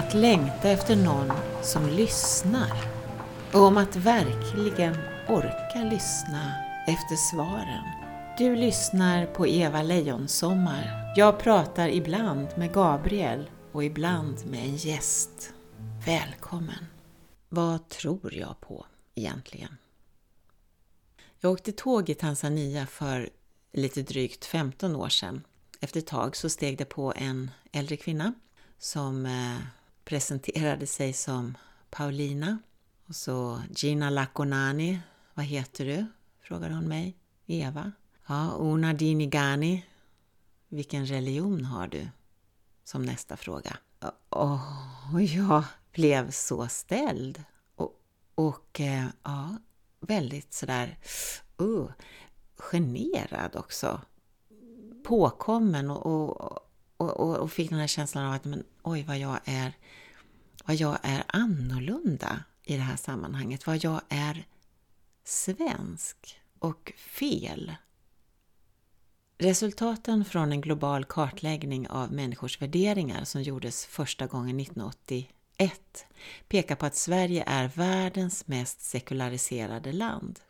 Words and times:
att 0.00 0.14
längta 0.14 0.68
efter 0.68 0.96
någon 0.96 1.32
som 1.62 1.88
lyssnar 1.88 2.72
och 3.52 3.60
om 3.60 3.76
att 3.76 3.96
verkligen 3.96 4.96
orka 5.28 5.88
lyssna 5.90 6.54
efter 6.86 7.16
svaren. 7.16 7.84
Du 8.38 8.56
lyssnar 8.56 9.26
på 9.26 9.46
Eva 9.46 9.82
Lejonsommar. 9.82 11.12
Jag 11.16 11.38
pratar 11.38 11.88
ibland 11.88 12.48
med 12.56 12.72
Gabriel 12.72 13.50
och 13.72 13.84
ibland 13.84 14.46
med 14.46 14.64
en 14.64 14.76
gäst. 14.76 15.52
Välkommen! 16.06 16.86
Vad 17.48 17.88
tror 17.88 18.34
jag 18.34 18.60
på 18.60 18.86
egentligen? 19.14 19.76
Jag 21.40 21.52
åkte 21.52 21.72
tåg 21.72 22.10
i 22.10 22.14
Tanzania 22.14 22.86
för 22.86 23.30
lite 23.72 24.02
drygt 24.02 24.44
15 24.44 24.96
år 24.96 25.08
sedan. 25.08 25.44
Efter 25.80 26.00
ett 26.00 26.06
tag 26.06 26.36
så 26.36 26.48
steg 26.48 26.78
det 26.78 26.84
på 26.84 27.12
en 27.16 27.50
äldre 27.72 27.96
kvinna 27.96 28.34
som 28.78 29.26
eh, 29.26 29.56
presenterade 30.10 30.86
sig 30.86 31.12
som 31.12 31.56
Paulina. 31.90 32.58
Och 33.08 33.14
så 33.14 33.62
Gina 33.70 34.10
Lakonani, 34.10 35.00
vad 35.34 35.44
heter 35.44 35.84
du? 35.84 36.06
frågade 36.40 36.74
hon 36.74 36.88
mig. 36.88 37.16
Eva. 37.46 37.92
Ja, 38.26 38.56
Una 38.58 38.92
Dinigani. 38.92 39.86
Vilken 40.68 41.06
religion 41.06 41.64
har 41.64 41.86
du? 41.86 42.08
Som 42.84 43.02
nästa 43.02 43.36
fråga. 43.36 43.76
Och 44.28 45.22
jag 45.22 45.64
blev 45.92 46.30
så 46.30 46.68
ställd. 46.68 47.44
Och, 47.74 48.00
och 48.34 48.80
eh, 48.80 49.06
ja, 49.22 49.56
väldigt 50.00 50.54
sådär 50.54 50.98
uh, 51.60 51.90
generad 52.56 53.56
också. 53.56 54.00
Påkommen 55.04 55.90
och, 55.90 56.40
och, 56.40 56.69
och, 57.00 57.38
och, 57.40 57.52
fick 57.52 57.70
den 57.70 57.78
här 57.78 57.86
känslan 57.86 58.26
av 58.26 58.32
att 58.32 58.44
men, 58.44 58.64
oj 58.82 59.02
vad 59.02 59.18
jag 59.18 59.38
är 59.44 59.72
vad 60.64 60.76
jag 60.76 60.98
är 61.02 61.24
annorlunda 61.26 62.44
i 62.64 62.76
det 62.76 62.82
här 62.82 62.96
sammanhanget, 62.96 63.66
vad 63.66 63.84
jag 63.84 64.00
är 64.08 64.46
svensk 65.24 66.40
och 66.58 66.92
fel. 66.96 67.74
Resultaten 69.38 70.24
från 70.24 70.52
en 70.52 70.60
global 70.60 71.04
kartläggning 71.04 71.88
av 71.88 72.12
människors 72.12 72.62
värderingar 72.62 73.24
som 73.24 73.42
gjordes 73.42 73.86
första 73.86 74.26
gången 74.26 74.60
1981 74.60 76.06
pekar 76.48 76.74
på 76.74 76.86
att 76.86 76.96
Sverige 76.96 77.44
är 77.46 77.68
världens 77.68 78.46
mest 78.46 78.80
sekulariserade 78.80 79.92
land. 79.92 80.40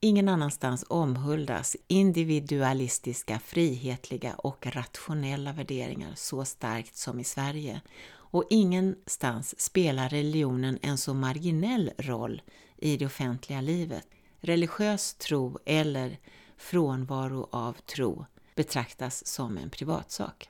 Ingen 0.00 0.28
annanstans 0.28 0.84
omhuldas 0.88 1.76
individualistiska, 1.86 3.38
frihetliga 3.38 4.34
och 4.34 4.66
rationella 4.66 5.52
värderingar 5.52 6.12
så 6.14 6.44
starkt 6.44 6.96
som 6.96 7.20
i 7.20 7.24
Sverige 7.24 7.80
och 8.10 8.44
ingenstans 8.50 9.60
spelar 9.60 10.08
religionen 10.08 10.78
en 10.82 10.98
så 10.98 11.14
marginell 11.14 11.90
roll 11.98 12.42
i 12.76 12.96
det 12.96 13.06
offentliga 13.06 13.60
livet. 13.60 14.06
Religiös 14.40 15.14
tro 15.14 15.58
eller 15.66 16.18
frånvaro 16.56 17.48
av 17.52 17.72
tro 17.72 18.26
betraktas 18.54 19.26
som 19.26 19.58
en 19.58 19.70
privatsak. 19.70 20.48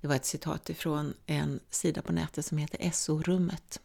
Det 0.00 0.08
var 0.08 0.14
ett 0.16 0.26
citat 0.26 0.70
ifrån 0.70 1.14
en 1.26 1.60
sida 1.70 2.02
på 2.02 2.12
nätet 2.12 2.46
som 2.46 2.58
heter 2.58 2.90
SO-rummet. 2.90 3.80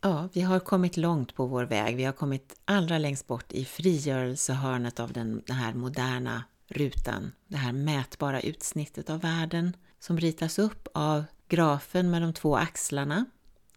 Ja, 0.00 0.28
vi 0.32 0.40
har 0.40 0.60
kommit 0.60 0.96
långt 0.96 1.34
på 1.34 1.46
vår 1.46 1.64
väg. 1.64 1.96
Vi 1.96 2.04
har 2.04 2.12
kommit 2.12 2.60
allra 2.64 2.98
längst 2.98 3.26
bort 3.26 3.52
i 3.52 3.64
frigörelsehörnet 3.64 5.00
av 5.00 5.12
den, 5.12 5.42
den 5.46 5.56
här 5.56 5.74
moderna 5.74 6.44
rutan. 6.68 7.32
Det 7.48 7.56
här 7.56 7.72
mätbara 7.72 8.40
utsnittet 8.40 9.10
av 9.10 9.20
världen 9.20 9.76
som 9.98 10.18
ritas 10.18 10.58
upp 10.58 10.88
av 10.94 11.24
grafen 11.48 12.10
med 12.10 12.22
de 12.22 12.32
två 12.32 12.56
axlarna 12.56 13.24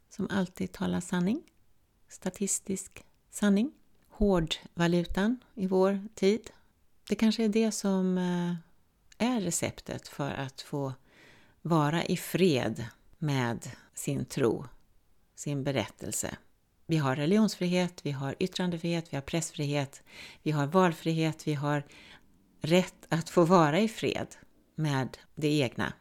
som 0.10 0.28
alltid 0.32 0.72
talar 0.72 1.00
sanning. 1.00 1.44
Statistisk 2.10 3.04
sanning. 3.30 3.72
Hårdvalutan 4.10 5.40
i 5.56 5.68
vår 5.68 6.08
tid. 6.16 6.50
Det 7.10 7.16
kanske 7.16 7.44
är 7.44 7.50
det 7.50 7.72
som 7.72 8.18
eh, 8.18 8.56
är 9.28 9.42
receptet 9.42 10.08
för 10.08 10.32
att 10.32 10.62
få 10.62 10.94
vara 11.62 12.04
i 12.04 12.18
fred 12.18 12.86
med 13.18 13.70
sin 13.94 14.26
tro, 14.26 14.66
sin 15.42 15.64
berättelse. 15.64 16.38
Vi 16.86 16.98
har 16.98 17.16
religionsfrihet, 17.16 18.06
vi 18.06 18.12
har 18.12 18.36
yttrandefrihet, 18.40 19.14
vi 19.14 19.18
har 19.18 19.22
pressfrihet, 19.22 20.04
vi 20.44 20.52
har 20.52 20.68
valfrihet, 20.68 21.48
vi 21.48 21.54
har 21.54 21.84
rätt 22.62 23.06
att 23.10 23.30
få 23.30 23.46
vara 23.46 23.80
i 23.80 23.88
fred 23.88 24.28
med 24.76 25.18
det 25.36 25.48
egna. 25.48 25.94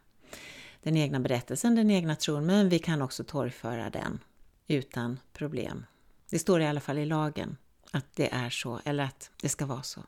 Den 0.83 0.97
egna 0.97 1.19
berättelsen, 1.19 1.75
den 1.75 1.91
egna 1.91 2.15
tron, 2.15 2.45
men 2.45 2.69
vi 2.69 2.79
kan 2.79 3.01
också 3.01 3.23
torgföra 3.23 3.89
den 3.89 4.19
utan 4.67 5.19
problem. 5.33 5.85
Det 6.29 6.39
står 6.39 6.61
i 6.61 6.67
alla 6.67 6.79
fall 6.79 6.97
i 6.97 7.05
lagen 7.05 7.57
att 7.91 8.15
det 8.15 8.33
är 8.33 8.49
så, 8.49 8.79
eller 8.85 9.03
att 9.03 9.31
det 9.41 9.49
ska 9.49 9.65
vara 9.65 9.83
så 9.83 10.01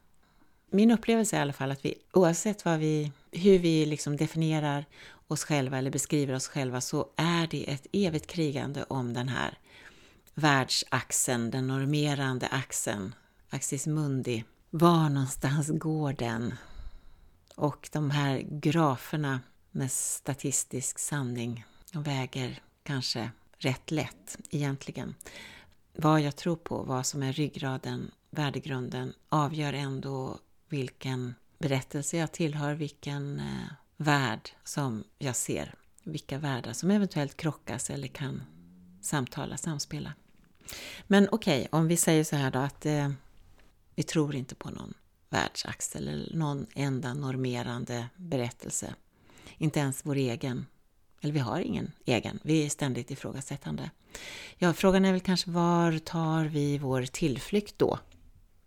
min 0.73 0.91
upplevelse 0.91 1.35
är 1.35 1.39
i 1.39 1.41
alla 1.41 1.53
fall 1.53 1.71
att 1.71 1.85
vi 1.85 1.93
oavsett 2.13 2.65
vad 2.65 2.79
vi, 2.79 3.11
hur 3.31 3.59
vi 3.59 3.85
liksom 3.85 4.17
definierar 4.17 4.85
oss 5.33 5.43
själva 5.43 5.77
eller 5.77 5.91
beskriver 5.91 6.33
oss 6.33 6.47
själva 6.47 6.81
så 6.81 7.09
är 7.15 7.47
det 7.47 7.71
ett 7.71 7.87
evigt 7.91 8.27
krigande 8.27 8.83
om 8.83 9.13
den 9.13 9.29
här 9.29 9.57
världsaxeln, 10.33 11.51
den 11.51 11.67
normerande 11.67 12.47
axeln, 12.47 13.15
axis 13.49 13.87
mundi. 13.87 14.43
Var 14.69 15.09
någonstans 15.09 15.69
går 15.69 16.13
den? 16.13 16.53
Och 17.55 17.89
de 17.91 18.11
här 18.11 18.39
graferna 18.49 19.39
med 19.71 19.91
statistisk 19.91 20.99
sanning 20.99 21.65
de 21.91 22.03
väger 22.03 22.61
kanske 22.83 23.31
rätt 23.57 23.91
lätt 23.91 24.37
egentligen. 24.49 25.15
Vad 25.95 26.21
jag 26.21 26.35
tror 26.35 26.55
på, 26.55 26.83
vad 26.83 27.05
som 27.05 27.23
är 27.23 27.33
ryggraden, 27.33 28.11
värdegrunden, 28.29 29.13
avgör 29.29 29.73
ändå 29.73 30.39
vilken 30.69 31.35
berättelse 31.57 32.17
jag 32.17 32.31
tillhör, 32.31 32.73
vilken 32.73 33.39
eh, 33.39 33.73
värld 34.03 34.49
som 34.63 35.03
jag 35.17 35.35
ser, 35.35 35.75
vilka 36.03 36.37
världar 36.37 36.73
som 36.73 36.91
eventuellt 36.91 37.37
krockas 37.37 37.89
eller 37.89 38.07
kan 38.07 38.43
samtala, 39.01 39.57
samspela. 39.57 40.13
Men 41.07 41.27
okej, 41.31 41.59
okay, 41.59 41.79
om 41.79 41.87
vi 41.87 41.97
säger 41.97 42.23
så 42.23 42.35
här 42.35 42.51
då 42.51 42.59
att 42.59 42.85
eh, 42.85 43.11
vi 43.95 44.03
tror 44.03 44.35
inte 44.35 44.55
på 44.55 44.69
någon 44.69 44.93
världsaxel 45.29 46.07
eller 46.07 46.35
någon 46.35 46.65
enda 46.75 47.13
normerande 47.13 48.09
berättelse. 48.15 48.95
Inte 49.57 49.79
ens 49.79 50.05
vår 50.05 50.15
egen. 50.15 50.65
Eller 51.21 51.33
vi 51.33 51.39
har 51.39 51.59
ingen 51.59 51.91
egen, 52.05 52.39
vi 52.43 52.65
är 52.65 52.69
ständigt 52.69 53.11
ifrågasättande. 53.11 53.91
Ja, 54.57 54.73
frågan 54.73 55.05
är 55.05 55.11
väl 55.11 55.21
kanske 55.21 55.51
var 55.51 55.97
tar 55.97 56.45
vi 56.45 56.77
vår 56.77 57.03
tillflykt 57.05 57.79
då? 57.79 57.99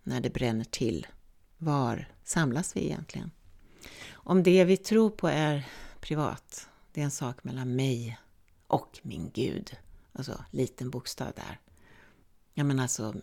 När 0.03 0.21
det 0.21 0.31
bränner 0.31 0.65
till 0.65 1.07
var 1.59 2.09
samlas 2.25 2.77
vi 2.77 2.85
egentligen? 2.85 3.31
Om 4.29 4.43
det 4.43 4.65
vi 4.65 4.77
tror 4.77 5.11
på 5.11 5.29
är 5.29 5.69
privat, 6.01 6.69
det 6.93 7.01
är 7.01 7.05
en 7.05 7.11
sak 7.11 7.45
mellan 7.45 7.77
mig 7.77 8.19
och 8.67 9.01
min 9.03 9.31
Gud, 9.35 9.77
alltså 10.13 10.45
liten 10.51 10.91
bokstav 10.91 11.33
där. 11.37 11.61
Ja 12.55 12.65
men 12.65 12.81
alltså, 12.81 13.15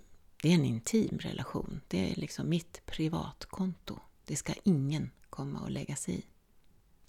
det 0.42 0.50
är 0.50 0.54
en 0.54 0.66
intim 0.66 1.18
relation. 1.18 1.82
Det 1.88 2.12
är 2.12 2.16
liksom 2.16 2.50
mitt 2.50 2.86
privatkonto. 2.86 4.00
Det 4.26 4.36
ska 4.36 4.54
ingen 4.64 5.12
komma 5.30 5.60
och 5.60 5.72
lägga 5.72 5.96
sig 5.96 6.16
i. 6.16 6.26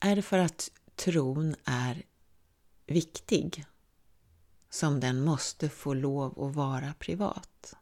Är 0.01 0.17
det 0.17 0.23
för 0.23 0.39
att 0.39 0.71
tron 0.97 1.55
är 1.65 2.03
viktig 2.87 3.65
som 4.71 5.01
den 5.01 5.25
måste 5.25 5.69
få 5.69 5.95
lov 5.95 6.45
att 6.45 6.55
vara 6.55 6.95
privat? 6.99 7.75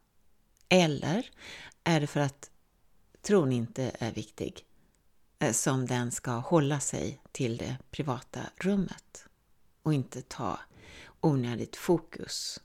Eller 0.69 1.29
är 1.83 1.99
det 1.99 2.07
för 2.07 2.19
att 2.19 2.51
tron 3.21 3.51
inte 3.51 3.91
är 3.99 4.11
viktig, 4.11 4.65
Eh, 5.43 5.51
som 5.51 5.85
den 5.85 6.11
ska 6.11 6.31
hålla 6.31 6.79
sig 6.79 7.19
till 7.31 7.57
det 7.57 7.77
privata 7.91 8.39
rummet 8.57 9.25
och 9.83 9.93
inte 9.93 10.21
ta 10.21 10.59
onödigt 11.21 11.75
fokus 11.75 12.61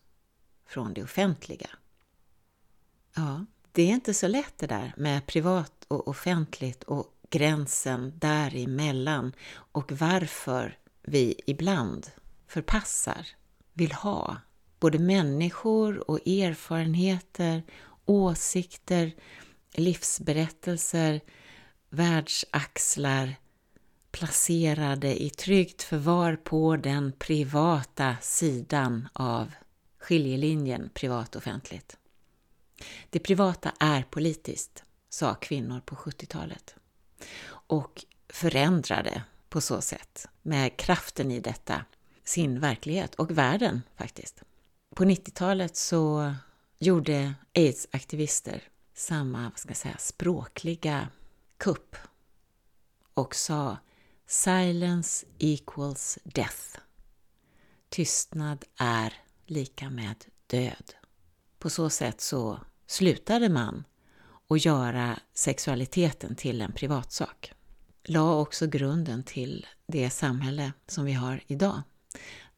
från 0.66 0.94
det 0.94 1.02
offentliga. 1.02 1.70
Ja, 3.14 3.46
det 3.72 3.82
är 3.82 3.94
inte 3.94 4.14
så 4.14 4.28
lätt 4.28 4.58
det 4.58 4.66
där 4.66 4.94
med 4.96 5.26
privat 5.26 5.84
och 5.88 6.08
offentligt 6.08 6.82
och 6.82 7.06
gränsen 7.30 8.12
däremellan 8.16 9.32
och 9.52 9.92
varför 9.92 10.78
vi 11.02 11.40
ibland 11.46 12.10
förpassar, 12.46 13.26
vill 13.72 13.92
ha 13.92 14.36
både 14.80 14.98
människor 14.98 16.10
och 16.10 16.28
erfarenheter, 16.28 17.62
åsikter, 18.04 19.12
livsberättelser, 19.72 21.20
världsaxlar 21.90 23.37
placerade 24.11 25.23
i 25.23 25.31
tryggt 25.31 25.82
förvar 25.82 26.37
på 26.37 26.76
den 26.76 27.12
privata 27.12 28.17
sidan 28.20 29.08
av 29.12 29.55
skiljelinjen 29.99 30.90
privat-offentligt. 30.94 31.96
Det 33.11 33.19
privata 33.19 33.73
är 33.81 34.02
politiskt, 34.02 34.85
sa 35.08 35.35
kvinnor 35.35 35.81
på 35.81 35.94
70-talet 35.94 36.75
och 37.50 38.05
förändrade 38.29 39.23
på 39.49 39.61
så 39.61 39.81
sätt 39.81 40.26
med 40.43 40.76
kraften 40.76 41.31
i 41.31 41.40
detta 41.40 41.85
sin 42.25 42.61
verklighet 42.61 43.14
och 43.14 43.38
världen 43.38 43.82
faktiskt. 43.96 44.43
På 44.94 45.05
90-talet 45.05 45.76
så 45.76 46.35
gjorde 46.79 47.35
aids-aktivister 47.55 48.62
samma, 48.94 49.43
vad 49.43 49.58
ska 49.58 49.70
jag 49.70 49.76
säga, 49.76 49.96
språkliga 49.99 51.08
kupp 51.58 51.96
och 53.14 53.34
sa 53.34 53.76
Silence 54.26 55.26
equals 55.38 56.19
death. 56.25 56.78
Tystnad 57.88 58.64
är 58.76 59.14
lika 59.46 59.90
med 59.90 60.25
död. 60.46 60.94
På 61.58 61.70
så 61.70 61.90
sätt 61.90 62.20
så 62.20 62.60
slutade 62.87 63.49
man 63.49 63.84
att 64.49 64.64
göra 64.64 65.19
sexualiteten 65.34 66.37
till 66.37 66.60
en 66.60 66.72
privatsak. 66.72 67.52
La 68.04 68.34
också 68.34 68.66
grunden 68.66 69.25
till 69.25 69.66
det 69.87 70.11
samhälle 70.11 70.72
som 70.87 71.04
vi 71.04 71.12
har 71.12 71.43
idag, 71.46 71.82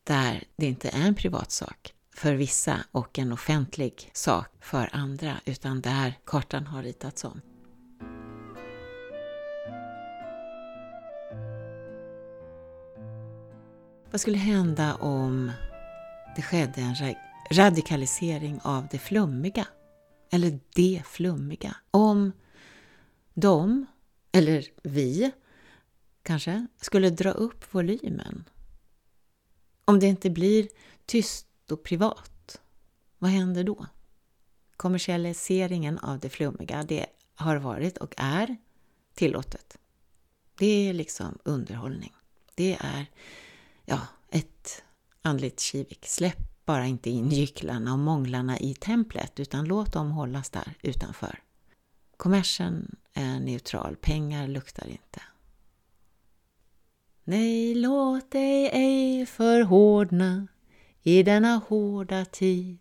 där 0.05 0.45
det 0.57 0.67
inte 0.67 0.89
är 0.89 1.07
en 1.07 1.15
privatsak 1.15 1.95
för 2.15 2.35
vissa 2.35 2.85
och 2.93 3.19
en 3.19 3.33
offentlig 3.33 4.11
sak 4.13 4.49
för 4.61 4.89
andra, 4.93 5.41
utan 5.45 5.81
där 5.81 6.19
kartan 6.25 6.67
har 6.67 6.83
ritats 6.83 7.25
om. 7.25 7.41
Vad 14.11 14.21
skulle 14.21 14.39
hända 14.39 14.95
om 14.95 15.53
det 16.37 16.43
skedde 16.43 16.81
en 16.81 17.15
radikalisering 17.51 18.61
av 18.63 18.89
det 18.91 18.99
flummiga? 18.99 19.67
Eller 20.31 20.61
det 20.75 21.03
flummiga? 21.07 21.77
Om 21.91 22.33
de, 23.35 23.87
eller 24.33 24.65
vi 24.83 25.31
kanske, 26.23 26.67
skulle 26.81 27.11
dra 27.11 27.31
upp 27.31 27.75
volymen? 27.75 28.45
Om 29.85 30.01
det 30.01 30.07
inte 30.07 30.31
blir 30.31 30.69
tyst 31.07 31.47
och 31.71 31.83
privat, 31.83 32.61
vad 33.19 33.31
händer 33.31 33.65
då? 33.65 33.87
Kommersialiseringen 34.77 35.99
av 35.99 36.19
det 36.19 36.31
flummiga, 36.31 36.83
det 36.83 37.07
har 37.35 37.57
varit 37.57 37.99
och 37.99 38.15
är 38.17 38.57
tillåtet. 39.15 39.79
Det 40.59 40.89
är 40.89 40.93
liksom 40.93 41.39
underhållning. 41.45 42.13
Det 42.55 42.79
är 42.81 43.07
ja, 43.91 44.01
ett 44.31 44.83
andligt 45.23 45.61
kivik. 45.61 46.07
Släpp 46.07 46.65
bara 46.65 46.87
inte 46.87 47.11
in 47.11 47.31
gycklarna 47.31 47.93
och 47.93 47.99
månglarna 47.99 48.59
i 48.59 48.75
templet 48.75 49.41
utan 49.41 49.65
låt 49.65 49.93
dem 49.93 50.11
hållas 50.11 50.51
där 50.51 50.75
utanför. 50.83 51.43
Kommersen 52.17 52.97
är 53.13 53.41
neutral, 53.41 53.97
pengar 53.97 54.49
luktar 54.49 54.87
inte. 54.87 55.23
Nej, 57.25 57.75
låt 57.75 58.31
dig 58.31 58.71
ej 58.73 59.27
förhårdna 59.27 60.47
i 61.03 61.23
denna 61.23 61.57
hårda 61.69 62.25
tid. 62.25 62.79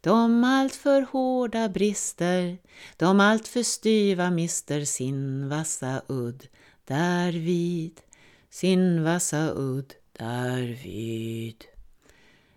De 0.00 0.44
alltför 0.44 1.02
hårda 1.02 1.68
brister, 1.68 2.58
de 2.96 3.20
alltför 3.20 3.62
styva 3.62 4.30
mister 4.30 4.84
sin 4.84 5.48
vassa 5.48 6.02
udd 6.08 6.46
därvid, 6.84 8.00
sin 8.50 9.04
vassa 9.04 9.52
udd 9.56 9.94
därvid. 10.18 11.64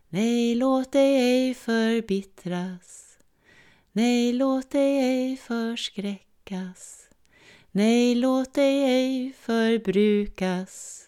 Nej, 0.10 0.56
låt 0.56 0.92
dig 0.92 1.16
ej 1.16 1.54
förbittras. 1.54 3.18
Nej, 3.92 4.34
låt 4.34 4.72
dig 4.72 4.98
ej 4.98 5.38
förskräckas. 5.38 7.10
Nej, 7.72 8.16
låt 8.16 8.54
dig 8.54 8.84
ej 8.84 9.34
förbrukas. 9.34 11.06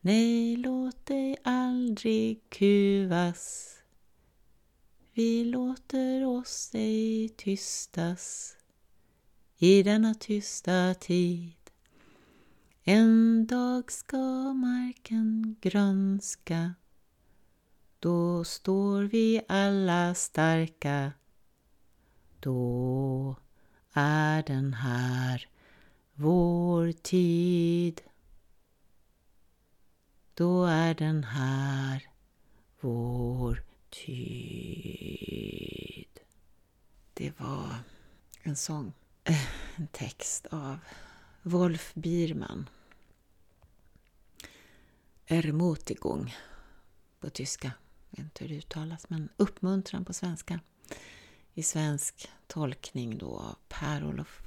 Nej, 0.00 0.56
låt 0.56 1.06
dig 1.06 1.36
aldrig 1.42 2.40
kuvas. 2.48 3.70
Vi 5.12 5.44
låter 5.44 6.24
oss 6.26 6.70
ej 6.74 7.28
tystas 7.28 8.56
i 9.58 9.82
denna 9.82 10.14
tysta 10.14 10.94
tid. 10.94 11.63
En 12.86 13.46
dag 13.46 13.92
ska 13.92 14.52
marken 14.52 15.56
grönska 15.60 16.74
då 18.04 18.44
står 18.44 19.02
vi 19.02 19.40
alla 19.48 20.14
starka. 20.14 21.12
Då 22.40 23.36
är 23.92 24.42
den 24.42 24.74
här 24.74 25.48
vår 26.14 26.92
tid. 26.92 28.02
Då 30.34 30.64
är 30.64 30.94
den 30.94 31.24
här 31.24 32.08
vår 32.80 33.62
tid. 33.90 34.24
Det 37.14 37.40
var 37.40 37.74
en 38.42 38.56
sång, 38.56 38.92
en 39.76 39.86
text 39.86 40.46
av 40.46 40.78
Wolf 41.42 41.94
Biermann. 41.94 42.68
Ermutigung 45.26 46.36
på 47.20 47.30
tyska. 47.30 47.72
Jag 48.10 48.16
vet 48.16 48.24
inte 48.24 48.44
hur 48.44 48.48
det 48.48 48.58
uttalas, 48.58 49.10
men 49.10 49.28
uppmuntran 49.36 50.04
på 50.04 50.12
svenska. 50.12 50.60
I 51.54 51.62
svensk 51.62 52.28
tolkning 52.46 53.18
då 53.18 53.36
av 53.36 53.56
Per-Olof 53.68 54.42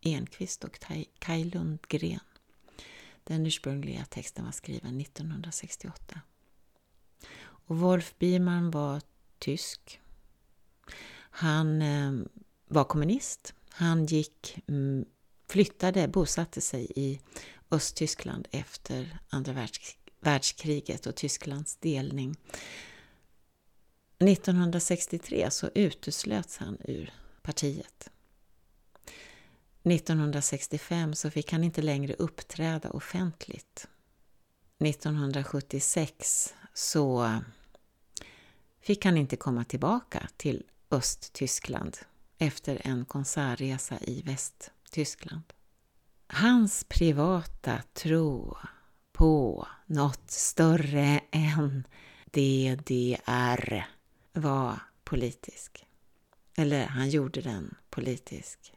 Enqvist 0.00 0.64
och 0.64 0.80
Kaj 1.18 1.44
Lundgren. 1.44 2.20
Den 3.24 3.46
ursprungliga 3.46 4.04
texten 4.04 4.44
var 4.44 4.52
skriven 4.52 5.00
1968. 5.00 6.20
Och 7.42 7.78
Wolf 7.78 8.14
Biermann 8.18 8.70
var 8.70 9.02
tysk. 9.38 10.00
Han 11.14 11.82
eh, 11.82 12.12
var 12.66 12.84
kommunist. 12.84 13.54
Han 13.68 14.06
gick 14.06 14.58
mm, 14.66 15.04
flyttade, 15.48 16.08
bosatte 16.08 16.60
sig 16.60 16.92
i 16.96 17.20
Östtyskland 17.70 18.48
efter 18.50 19.18
andra 19.28 19.52
världskriget 19.52 20.01
världskriget 20.22 21.06
och 21.06 21.14
Tysklands 21.14 21.76
delning. 21.76 22.36
1963 24.18 25.50
så 25.50 25.70
uteslöts 25.74 26.56
han 26.56 26.78
ur 26.84 27.12
partiet. 27.42 28.10
1965 29.82 31.14
så 31.14 31.30
fick 31.30 31.52
han 31.52 31.64
inte 31.64 31.82
längre 31.82 32.14
uppträda 32.14 32.90
offentligt. 32.90 33.88
1976 34.78 36.54
så 36.74 37.38
fick 38.80 39.04
han 39.04 39.16
inte 39.16 39.36
komma 39.36 39.64
tillbaka 39.64 40.28
till 40.36 40.64
Östtyskland 40.90 41.98
efter 42.38 42.80
en 42.84 43.04
konsertresa 43.04 43.98
i 44.00 44.22
Västtyskland. 44.22 45.42
Hans 46.26 46.84
privata 46.88 47.82
tro 47.92 48.56
på 49.22 49.66
något 49.86 50.30
större 50.30 51.20
än 51.30 51.86
DDR 52.24 53.86
var 54.32 54.78
politisk. 55.04 55.86
Eller 56.56 56.86
han 56.86 57.10
gjorde 57.10 57.40
den 57.40 57.74
politisk. 57.90 58.72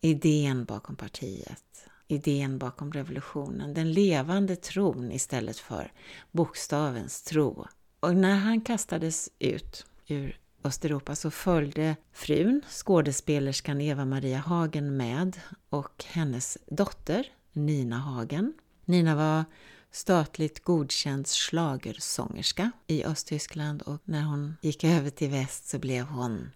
Idén 0.00 0.64
bakom 0.64 0.96
partiet, 0.96 1.86
idén 2.08 2.58
bakom 2.58 2.92
revolutionen, 2.92 3.74
den 3.74 3.92
levande 3.92 4.56
tron 4.56 5.12
istället 5.12 5.58
för 5.58 5.92
bokstavens 6.30 7.22
tro. 7.22 7.66
Och 8.00 8.16
när 8.16 8.36
han 8.36 8.60
kastades 8.60 9.30
ut 9.38 9.86
ur 10.06 10.40
Östeuropa 10.64 11.14
så 11.14 11.30
följde 11.30 11.96
frun, 12.12 12.62
skådespelerskan 12.68 13.80
Eva-Maria 13.80 14.38
Hagen 14.38 14.96
med 14.96 15.40
och 15.68 16.04
hennes 16.06 16.58
dotter 16.66 17.26
Nina 17.52 17.98
Hagen. 17.98 18.54
Nina 18.84 19.16
var 19.16 19.44
statligt 19.90 20.64
godkänd 20.64 21.26
slagersångerska 21.26 22.70
i 22.86 23.04
Östtyskland 23.04 23.82
och 23.82 24.00
när 24.04 24.22
hon 24.22 24.56
gick 24.62 24.84
över 24.84 25.10
till 25.10 25.30
väst 25.30 25.68
så 25.68 25.78
blev 25.78 26.04
hon 26.04 26.50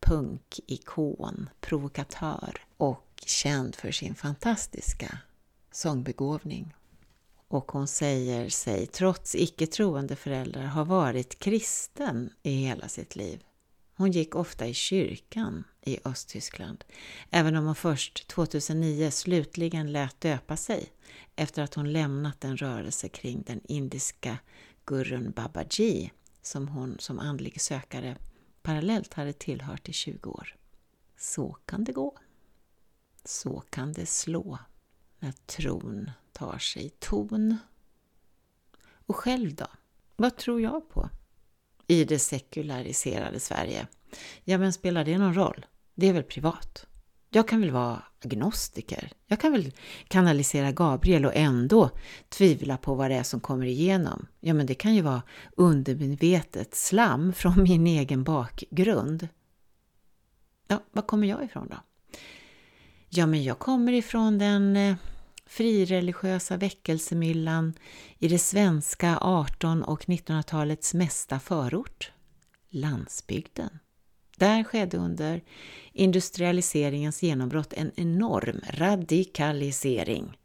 punkikon, 0.00 1.48
provokatör 1.60 2.64
och 2.76 3.22
känd 3.26 3.74
för 3.74 3.90
sin 3.90 4.14
fantastiska 4.14 5.18
sångbegåvning 5.72 6.74
och 7.48 7.72
hon 7.72 7.86
säger 7.86 8.48
sig, 8.48 8.86
trots 8.86 9.34
icke 9.34 9.66
troende 9.66 10.16
föräldrar, 10.16 10.66
ha 10.66 10.84
varit 10.84 11.38
kristen 11.38 12.30
i 12.42 12.50
hela 12.50 12.88
sitt 12.88 13.16
liv. 13.16 13.44
Hon 13.96 14.10
gick 14.10 14.34
ofta 14.34 14.66
i 14.66 14.74
kyrkan 14.74 15.64
i 15.88 16.00
Östtyskland, 16.04 16.84
även 17.30 17.56
om 17.56 17.64
hon 17.64 17.74
först 17.74 18.28
2009 18.28 19.10
slutligen 19.10 19.92
lät 19.92 20.20
döpa 20.20 20.56
sig 20.56 20.92
efter 21.36 21.62
att 21.62 21.74
hon 21.74 21.92
lämnat 21.92 22.44
en 22.44 22.56
rörelse 22.56 23.08
kring 23.08 23.42
den 23.46 23.60
indiska 23.64 24.38
gurun 24.84 25.30
Babaji 25.30 26.12
som 26.42 26.68
hon 26.68 26.96
som 26.98 27.18
andlig 27.18 27.60
sökare 27.60 28.16
parallellt 28.62 29.14
hade 29.14 29.32
tillhört 29.32 29.88
i 29.88 29.92
20 29.92 30.30
år. 30.30 30.56
Så 31.16 31.56
kan 31.64 31.84
det 31.84 31.92
gå. 31.92 32.18
Så 33.24 33.60
kan 33.70 33.92
det 33.92 34.06
slå 34.06 34.58
när 35.18 35.32
tron 35.32 36.10
tar 36.32 36.58
sig 36.58 36.90
ton. 36.98 37.56
Och 39.06 39.16
själv 39.16 39.54
då? 39.54 39.66
Vad 40.16 40.36
tror 40.36 40.60
jag 40.60 40.88
på? 40.88 41.10
I 41.86 42.04
det 42.04 42.18
sekulariserade 42.18 43.40
Sverige? 43.40 43.86
Ja, 44.44 44.58
men 44.58 44.72
spelar 44.72 45.04
det 45.04 45.18
någon 45.18 45.34
roll? 45.34 45.66
Det 46.00 46.06
är 46.06 46.12
väl 46.12 46.22
privat? 46.22 46.86
Jag 47.30 47.48
kan 47.48 47.60
väl 47.60 47.70
vara 47.70 48.02
agnostiker? 48.24 49.12
Jag 49.26 49.40
kan 49.40 49.52
väl 49.52 49.72
kanalisera 50.08 50.72
Gabriel 50.72 51.26
och 51.26 51.32
ändå 51.34 51.90
tvivla 52.28 52.76
på 52.76 52.94
vad 52.94 53.10
det 53.10 53.16
är 53.16 53.22
som 53.22 53.40
kommer 53.40 53.66
igenom? 53.66 54.26
Ja, 54.40 54.54
men 54.54 54.66
det 54.66 54.74
kan 54.74 54.94
ju 54.94 55.02
vara 55.02 55.22
undermedvetet 55.56 56.74
slam 56.74 57.32
från 57.32 57.62
min 57.62 57.86
egen 57.86 58.24
bakgrund. 58.24 59.28
Ja, 60.68 60.82
var 60.92 61.02
kommer 61.02 61.26
jag 61.28 61.44
ifrån 61.44 61.68
då? 61.70 61.76
Ja, 63.08 63.26
men 63.26 63.44
jag 63.44 63.58
kommer 63.58 63.92
ifrån 63.92 64.38
den 64.38 64.76
eh, 64.76 64.96
frireligiösa 65.46 66.56
väckelsemyllan 66.56 67.74
i 68.18 68.28
det 68.28 68.38
svenska 68.38 69.18
18 69.20 69.82
och 69.82 70.04
1900-talets 70.04 70.94
mesta 70.94 71.40
förort, 71.40 72.12
landsbygden. 72.70 73.78
Där 74.38 74.64
skedde 74.64 74.96
under 74.96 75.42
industrialiseringens 75.92 77.22
genombrott 77.22 77.72
en 77.72 77.92
enorm 77.96 78.60
radikalisering 78.70 80.38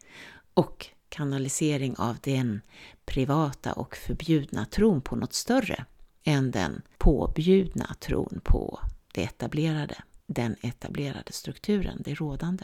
och 0.53 0.87
kanalisering 1.09 1.95
av 1.97 2.17
den 2.21 2.61
privata 3.05 3.73
och 3.73 3.95
förbjudna 3.95 4.65
tron 4.65 5.01
på 5.01 5.15
något 5.15 5.33
större 5.33 5.85
än 6.23 6.51
den 6.51 6.81
påbjudna 6.97 7.95
tron 7.99 8.41
på 8.43 8.79
det 9.13 9.23
etablerade, 9.23 10.03
den 10.27 10.55
etablerade 10.61 11.31
strukturen, 11.31 12.01
det 12.05 12.13
rådande. 12.13 12.63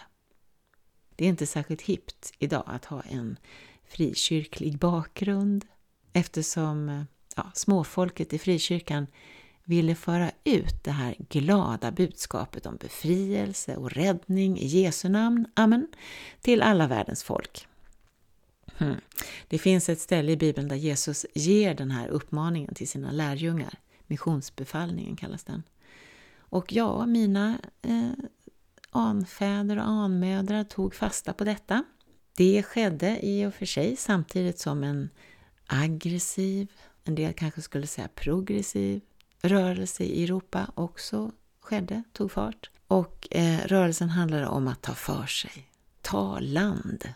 Det 1.15 1.25
är 1.25 1.29
inte 1.29 1.47
särskilt 1.47 1.81
hippt 1.81 2.33
idag 2.39 2.63
att 2.65 2.85
ha 2.85 3.01
en 3.01 3.37
frikyrklig 3.87 4.77
bakgrund 4.77 5.65
eftersom 6.13 7.05
ja, 7.35 7.51
småfolket 7.53 8.33
i 8.33 8.39
frikyrkan 8.39 9.07
ville 9.69 9.95
föra 9.95 10.31
ut 10.43 10.83
det 10.83 10.91
här 10.91 11.15
glada 11.29 11.91
budskapet 11.91 12.65
om 12.65 12.75
befrielse 12.75 13.75
och 13.75 13.91
räddning 13.91 14.59
i 14.59 14.67
Jesu 14.67 15.09
namn, 15.09 15.45
amen, 15.53 15.87
till 16.41 16.61
alla 16.61 16.87
världens 16.87 17.23
folk. 17.23 17.67
Hmm. 18.77 18.95
Det 19.47 19.57
finns 19.57 19.89
ett 19.89 19.99
ställe 19.99 20.31
i 20.31 20.37
Bibeln 20.37 20.67
där 20.67 20.75
Jesus 20.75 21.25
ger 21.33 21.73
den 21.73 21.91
här 21.91 22.07
uppmaningen 22.07 22.73
till 22.73 22.87
sina 22.87 23.11
lärjungar. 23.11 23.73
Missionsbefallningen 24.07 25.15
kallas 25.15 25.43
den. 25.43 25.63
Och 26.39 26.73
ja, 26.73 27.05
mina 27.05 27.57
eh, 27.81 28.11
anfäder 28.89 29.77
och 29.77 29.87
anmödrar 29.87 30.63
tog 30.63 30.95
fasta 30.95 31.33
på 31.33 31.43
detta. 31.43 31.83
Det 32.37 32.63
skedde 32.63 33.19
i 33.25 33.45
och 33.45 33.53
för 33.53 33.65
sig 33.65 33.95
samtidigt 33.95 34.59
som 34.59 34.83
en 34.83 35.09
aggressiv, 35.65 36.71
en 37.03 37.15
del 37.15 37.33
kanske 37.33 37.61
skulle 37.61 37.87
säga 37.87 38.07
progressiv, 38.15 39.01
rörelse 39.41 40.03
i 40.03 40.23
Europa 40.23 40.71
också 40.75 41.31
skedde, 41.61 42.03
tog 42.13 42.31
fart. 42.31 42.69
Och 42.87 43.27
eh, 43.31 43.59
rörelsen 43.65 44.09
handlade 44.09 44.47
om 44.47 44.67
att 44.67 44.81
ta 44.81 44.93
för 44.93 45.25
sig, 45.25 45.69
ta 46.01 46.39
land, 46.39 47.13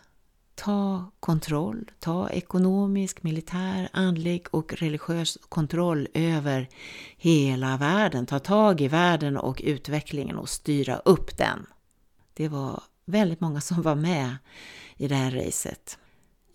ta 0.55 1.11
kontroll, 1.19 1.91
ta 1.99 2.29
ekonomisk, 2.29 3.23
militär, 3.23 3.89
andlig 3.93 4.45
och 4.51 4.73
religiös 4.73 5.37
kontroll 5.49 6.07
över 6.13 6.69
hela 7.17 7.77
världen, 7.77 8.25
ta 8.25 8.39
tag 8.39 8.81
i 8.81 8.87
världen 8.87 9.37
och 9.37 9.61
utvecklingen 9.63 10.37
och 10.37 10.49
styra 10.49 10.97
upp 10.97 11.37
den. 11.37 11.65
Det 12.33 12.47
var 12.47 12.83
väldigt 13.05 13.39
många 13.39 13.61
som 13.61 13.81
var 13.81 13.95
med 13.95 14.35
i 14.97 15.07
det 15.07 15.15
här 15.15 15.31
racet, 15.31 15.97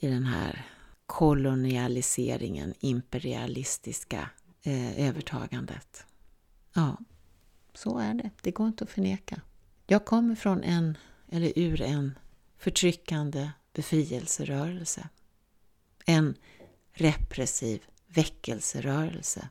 i 0.00 0.08
den 0.08 0.24
här 0.24 0.66
kolonialiseringen, 1.06 2.74
imperialistiska 2.80 4.30
eh, 4.68 5.08
övertagandet. 5.08 6.06
Ja, 6.72 6.96
så 7.74 7.98
är 7.98 8.14
det. 8.14 8.30
Det 8.42 8.50
går 8.50 8.66
inte 8.66 8.84
att 8.84 8.90
förneka. 8.90 9.40
Jag 9.86 10.04
kommer 10.04 10.34
från 10.34 10.62
en, 10.62 10.98
eller 11.28 11.52
ur 11.56 11.82
en, 11.82 12.18
förtryckande 12.58 13.50
befrielserörelse. 13.72 15.08
En 16.04 16.34
repressiv 16.92 17.82
väckelserörelse. 18.06 19.48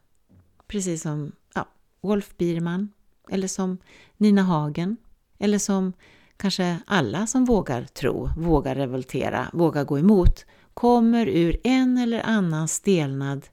Precis 0.68 1.02
som 1.02 1.32
ja, 1.54 1.68
Wolf 2.02 2.38
Biermann, 2.38 2.94
eller 3.30 3.48
som 3.48 3.78
Nina 4.18 4.44
Hagen, 4.44 4.98
eller 5.38 5.60
som 5.60 5.94
kanske 6.38 6.80
alla 6.88 7.28
som 7.28 7.46
vågar 7.46 7.84
tro, 7.84 8.30
vågar 8.38 8.76
revoltera, 8.76 9.50
vågar 9.54 9.84
gå 9.84 10.00
emot, 10.00 10.46
kommer 10.74 11.28
ur 11.28 11.60
en 11.64 11.98
eller 11.98 12.22
annan 12.22 12.68
stelnad 12.68 13.48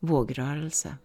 vågrörelse. 0.00 0.96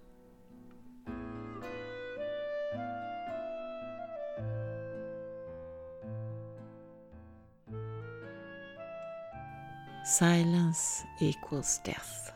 Silence 10.05 11.07
equals 11.19 11.81
death. 11.85 12.31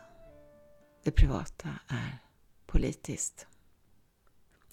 Det 1.04 1.12
privata 1.12 1.70
är 1.88 2.20
politiskt. 2.66 3.48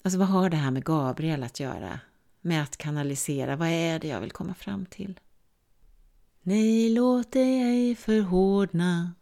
Alltså 0.01 0.19
vad 0.19 0.27
har 0.27 0.49
det 0.49 0.57
här 0.57 0.71
med 0.71 0.85
Gabriel 0.85 1.43
att 1.43 1.59
göra? 1.59 1.99
Med 2.41 2.63
att 2.63 2.77
kanalisera, 2.77 3.55
vad 3.55 3.67
är 3.67 3.99
det 3.99 4.07
jag 4.07 4.21
vill 4.21 4.31
komma 4.31 4.53
fram 4.53 4.85
till? 4.85 5.19
Nej, 6.41 6.89
låt 6.89 7.31
dig 7.31 7.61
ej 7.61 7.95
förhårdna 7.95 9.13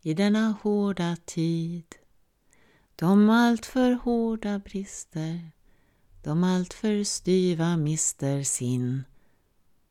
i 0.00 0.14
denna 0.14 0.56
hårda 0.62 1.16
tid. 1.24 1.84
De 2.96 3.30
alltför 3.30 3.92
hårda 3.92 4.58
brister, 4.58 5.50
de 6.22 6.44
alltför 6.44 7.04
styva 7.04 7.76
mister 7.76 8.42
sin 8.42 9.04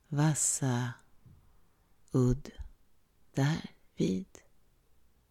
vassa 0.08 0.92
udd 2.12 2.50
där 3.34 3.70
vid 3.96 4.38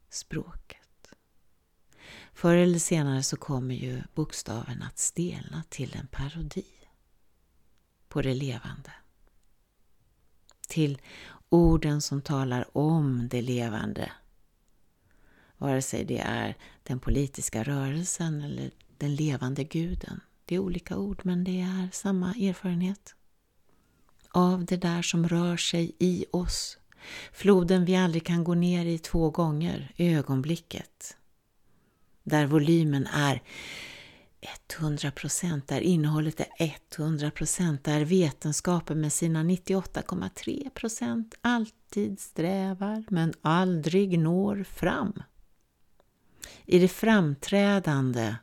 språket. 0.10 1.12
Förr 2.34 2.56
eller 2.56 2.80
senare 2.80 3.24
så 3.24 3.38
kommer 3.38 3.76
ju 3.76 4.02
bokstaven 4.14 4.82
att 4.82 5.00
stelna 5.00 5.64
till 5.70 5.96
en 5.96 6.08
parodi 6.08 6.66
på 8.08 8.22
det 8.22 8.34
levande. 8.34 8.92
Till 10.68 11.02
orden 11.50 12.02
som 12.02 12.22
talar 12.22 12.78
om 12.78 13.28
det 13.28 13.42
levande 13.42 14.12
Vare 15.62 15.82
sig 15.82 16.06
det 16.06 16.20
är 16.20 16.58
den 16.84 17.00
politiska 17.00 17.64
rörelsen 17.64 18.42
eller 18.42 18.72
den 18.98 19.16
levande 19.16 19.64
guden. 19.64 20.20
Det 20.46 20.56
är 20.56 20.60
olika 20.60 20.98
ord 20.98 21.22
men 21.24 21.44
det 21.44 21.62
är 21.62 21.90
samma 21.92 22.30
erfarenhet. 22.30 23.16
Av 24.30 24.66
det 24.66 24.78
där 24.78 25.02
som 25.02 25.28
rör 25.28 25.58
sig 25.58 25.96
i 26.00 26.26
oss. 26.32 26.78
Floden 27.34 27.86
vi 27.86 27.96
aldrig 27.96 28.26
kan 28.26 28.44
gå 28.44 28.54
ner 28.54 28.86
i 28.86 28.98
två 28.98 29.30
gånger, 29.30 29.94
ögonblicket. 29.98 31.18
Där 32.24 32.46
volymen 32.46 33.08
är 33.08 33.42
100 34.80 35.12
procent, 35.12 35.68
där 35.68 35.82
innehållet 35.82 36.40
är 36.40 36.76
100 36.98 37.32
procent, 37.32 37.84
där 37.84 38.06
vetenskapen 38.06 39.02
med 39.02 39.14
sina 39.14 39.44
98,3 39.44 40.70
procent 40.70 41.36
alltid 41.42 42.20
strävar 42.20 43.04
men 43.10 43.34
aldrig 43.42 44.20
når 44.20 44.64
fram 44.64 45.14
i 46.66 46.80
det 46.80 46.88
framträdande, 46.88 48.36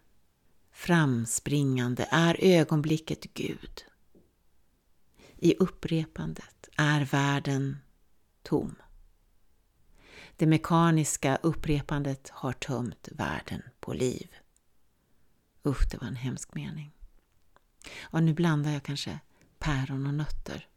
framspringande 0.73 2.09
är 2.11 2.37
ögonblicket 2.41 3.35
Gud. 3.35 3.85
I 5.37 5.55
upprepandet 5.55 6.69
är 6.77 7.05
världen 7.05 7.77
tom. 8.43 8.75
Det 10.37 10.47
mekaniska 10.47 11.39
upprepandet 11.43 12.29
har 12.29 12.53
tömt 12.53 13.09
världen 13.13 13.63
på 13.81 13.93
liv. 13.95 14.35
Usch, 15.67 15.91
det 15.91 15.99
var 15.99 16.09
en 16.09 16.17
hemsk 16.17 16.55
mening. 16.55 16.93
Och 18.01 18.23
nu 18.23 18.35
blandar 18.35 18.73
jag 18.73 18.83
kanske 18.83 19.21
päron 19.59 20.07
och 20.07 20.15
nötter. 20.15 20.69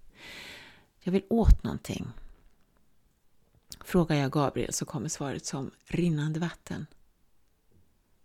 Jag 1.00 1.12
vill 1.12 1.26
åt 1.30 1.64
någonting. 1.64 2.08
Frågar 3.84 4.16
jag 4.16 4.32
Gabriel 4.32 4.74
så 4.74 4.86
kommer 4.86 5.10
svaret 5.10 5.46
som 5.46 5.72
rinnande 5.86 6.40
vatten. 6.40 6.86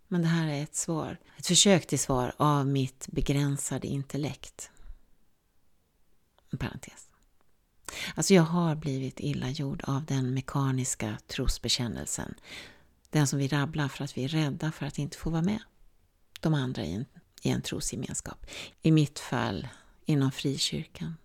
Men 0.09 0.23
det 0.23 0.29
här 0.29 0.49
är 0.49 0.63
ett 0.63 0.77
svar, 0.77 1.19
ett 1.37 1.47
försök 1.47 1.87
till 1.87 1.99
svar 1.99 2.33
av 2.37 2.67
mitt 2.67 3.07
begränsade 3.09 3.87
intellekt. 3.87 4.71
En 6.51 6.59
parentes. 6.59 7.09
Alltså 8.15 8.35
jag 8.35 8.43
har 8.43 8.75
blivit 8.75 9.21
illa 9.21 9.51
gjord 9.51 9.83
av 9.87 10.05
den 10.05 10.35
mekaniska 10.35 11.19
trosbekännelsen. 11.27 12.35
Den 13.11 13.27
som 13.27 13.39
vi 13.39 13.49
rabblar 13.49 13.89
för 13.89 14.05
att 14.05 14.17
vi 14.19 14.25
är 14.25 14.29
rädda 14.29 14.73
för 14.73 14.87
att 14.87 14.99
inte 14.99 15.17
få 15.17 15.31
vara 15.31 15.43
med. 15.43 15.63
De 16.41 16.55
andra 16.55 16.85
i 16.85 16.93
en, 16.93 17.05
i 17.43 17.51
en 17.51 17.63
trosgemenskap. 17.63 18.47
I 18.83 18.93
mitt 18.93 19.19
fall 19.19 19.69
inom 20.05 20.33
frikyrkan. 20.33 21.17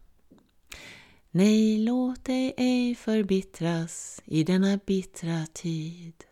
Nej, 1.32 1.78
låt 1.78 2.26
dig 2.26 2.54
ej 2.58 2.96
förbittras 2.96 4.22
i 4.26 4.44
denna 4.44 4.78
bittra 4.78 5.46
tid. 5.54 6.24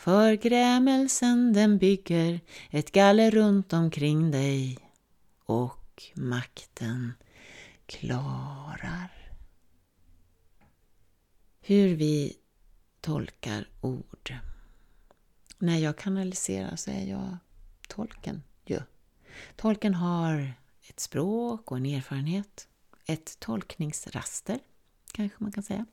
För 0.00 0.34
grämelsen 0.34 1.52
den 1.52 1.78
bygger 1.78 2.40
ett 2.70 2.92
galler 2.92 3.30
runt 3.30 3.72
omkring 3.72 4.30
dig 4.30 4.78
och 5.44 6.02
makten 6.14 7.12
klarar. 7.86 9.32
Hur 11.60 11.94
vi 11.94 12.36
tolkar 13.00 13.68
ord. 13.80 14.34
När 15.58 15.78
jag 15.78 15.96
kanaliserar 15.96 16.76
så 16.76 16.90
är 16.90 17.04
jag 17.06 17.36
tolken 17.88 18.42
ju. 18.64 18.80
Tolken 19.56 19.94
har 19.94 20.54
ett 20.88 21.00
språk 21.00 21.70
och 21.70 21.76
en 21.76 21.86
erfarenhet. 21.86 22.68
Ett 23.06 23.40
tolkningsraster, 23.40 24.58
kanske 25.12 25.36
man 25.44 25.52
kan 25.52 25.62
säga. 25.62 25.86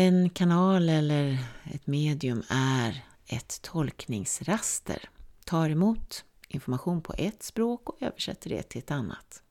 En 0.00 0.30
kanal 0.30 0.88
eller 0.88 1.38
ett 1.64 1.86
medium 1.86 2.42
är 2.48 3.04
ett 3.26 3.62
tolkningsraster. 3.62 5.08
Tar 5.44 5.70
emot 5.70 6.24
information 6.48 7.02
på 7.02 7.14
ett 7.18 7.42
språk 7.42 7.88
och 7.88 8.02
översätter 8.02 8.50
det 8.50 8.62
till 8.62 8.78
ett 8.78 8.90
annat. 8.90 9.42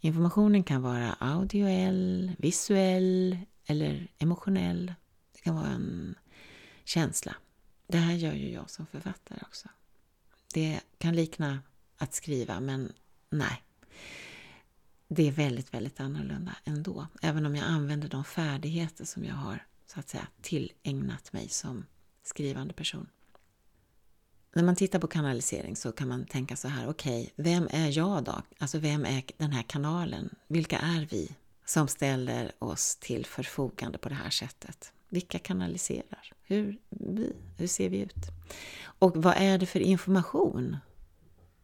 Informationen 0.00 0.62
kan 0.62 0.82
vara 0.82 1.12
audioell, 1.12 2.32
visuell 2.38 3.38
eller 3.66 4.08
emotionell. 4.18 4.94
Det 5.32 5.40
kan 5.40 5.54
vara 5.54 5.68
en 5.68 6.14
känsla. 6.84 7.34
Det 7.86 7.98
här 7.98 8.14
gör 8.14 8.34
ju 8.34 8.52
jag 8.52 8.70
som 8.70 8.86
författare 8.86 9.38
också. 9.42 9.68
Det 10.54 10.80
kan 10.98 11.16
likna 11.16 11.58
att 11.96 12.14
skriva, 12.14 12.60
men 12.60 12.92
nej. 13.30 13.62
Det 15.08 15.28
är 15.28 15.32
väldigt, 15.32 15.74
väldigt 15.74 16.00
annorlunda 16.00 16.56
ändå. 16.64 17.06
Även 17.22 17.46
om 17.46 17.56
jag 17.56 17.64
använder 17.64 18.08
de 18.08 18.24
färdigheter 18.24 19.04
som 19.04 19.24
jag 19.24 19.34
har 19.34 19.66
så 19.86 20.00
att 20.00 20.08
säga 20.08 20.28
tillägnat 20.42 21.32
mig 21.32 21.48
som 21.48 21.86
skrivande 22.22 22.74
person. 22.74 23.06
När 24.54 24.62
man 24.62 24.76
tittar 24.76 24.98
på 24.98 25.06
kanalisering 25.06 25.76
så 25.76 25.92
kan 25.92 26.08
man 26.08 26.26
tänka 26.26 26.56
så 26.56 26.68
här, 26.68 26.88
okej, 26.88 27.20
okay, 27.20 27.44
vem 27.44 27.68
är 27.70 27.98
jag 27.98 28.24
då? 28.24 28.42
Alltså 28.58 28.78
vem 28.78 29.04
är 29.04 29.22
den 29.36 29.52
här 29.52 29.62
kanalen? 29.62 30.34
Vilka 30.46 30.78
är 30.78 31.06
vi 31.10 31.36
som 31.64 31.88
ställer 31.88 32.52
oss 32.58 32.96
till 32.96 33.26
förfogande 33.26 33.98
på 33.98 34.08
det 34.08 34.14
här 34.14 34.30
sättet? 34.30 34.92
Vilka 35.08 35.38
kanaliserar? 35.38 36.32
Hur, 36.42 36.78
hur 37.56 37.66
ser 37.66 37.88
vi 37.88 37.98
ut? 37.98 38.26
Och 38.82 39.16
vad 39.16 39.34
är 39.36 39.58
det 39.58 39.66
för 39.66 39.80
information 39.80 40.76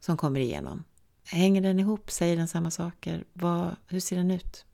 som 0.00 0.16
kommer 0.16 0.40
igenom? 0.40 0.84
Hänger 1.24 1.60
den 1.60 1.80
ihop? 1.80 2.10
Säger 2.10 2.36
den 2.36 2.48
samma 2.48 2.70
saker? 2.70 3.24
Vad, 3.32 3.76
hur 3.86 4.00
ser 4.00 4.16
den 4.16 4.30
ut? 4.30 4.64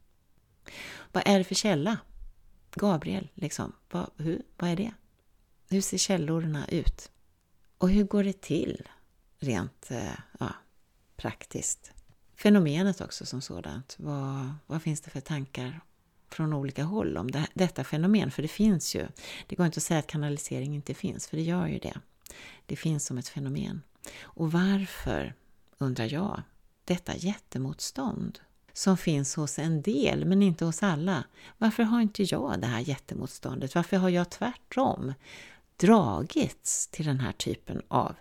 Vad 1.12 1.23
är 1.26 1.38
det 1.38 1.45
för 1.45 1.54
källa? 1.54 1.99
Gabriel, 2.75 3.28
liksom. 3.35 3.73
Vad, 3.90 4.11
hur, 4.16 4.42
vad 4.57 4.71
är 4.71 4.76
det? 4.76 4.92
Hur 5.69 5.80
ser 5.80 5.99
källorna 5.99 6.69
ut? 6.69 7.11
Och 7.78 7.90
hur 7.90 8.04
går 8.04 8.25
det 8.25 8.40
till 8.40 8.88
rent 9.38 9.90
eh, 9.90 10.19
ja, 10.38 10.54
praktiskt? 11.16 11.92
Fenomenet 12.37 13.00
också 13.00 13.26
som 13.26 13.40
sådant. 13.40 13.97
Vad, 13.99 14.54
vad 14.66 14.83
finns 14.83 15.00
det 15.00 15.11
för 15.11 15.21
tankar 15.21 15.80
från 16.28 16.52
olika 16.52 16.85
håll 16.85 17.16
om 17.16 17.30
det, 17.30 17.47
detta 17.54 17.85
fenomen? 17.85 18.30
För 18.30 18.42
det 18.42 18.49
finns 18.49 18.95
ju. 18.95 19.07
Det 19.47 19.57
går 19.57 19.66
inte 19.66 19.78
att 19.78 19.83
säga 19.83 20.00
att 20.00 20.07
kanalisering 20.07 20.75
inte 20.75 20.95
finns, 20.95 21.26
för 21.26 21.37
det 21.37 21.42
gör 21.42 21.66
ju 21.66 21.78
det. 21.78 22.00
Det 22.66 22.76
finns 22.76 23.07
som 23.07 23.19
ett 23.19 23.28
fenomen. 23.28 23.83
Och 24.23 24.52
varför, 24.52 25.35
undrar 25.81 26.13
jag, 26.13 26.43
detta 26.85 27.17
jättemotstånd 27.17 28.41
som 28.73 28.97
finns 28.97 29.37
hos 29.37 29.59
en 29.59 29.83
del 29.83 30.25
men 30.25 30.43
inte 30.43 30.65
hos 30.65 30.83
alla. 30.83 31.25
Varför 31.59 31.83
har 31.83 32.00
inte 32.00 32.23
jag 32.23 32.61
det 32.61 32.67
här 32.67 32.81
jättemotståndet? 32.81 33.75
Varför 33.75 33.97
har 33.97 34.09
jag 34.09 34.31
tvärtom 34.31 35.13
dragits 35.76 36.87
till 36.87 37.07
den 37.07 37.21
här 37.21 37.33
typen 37.33 37.83
av 37.89 38.15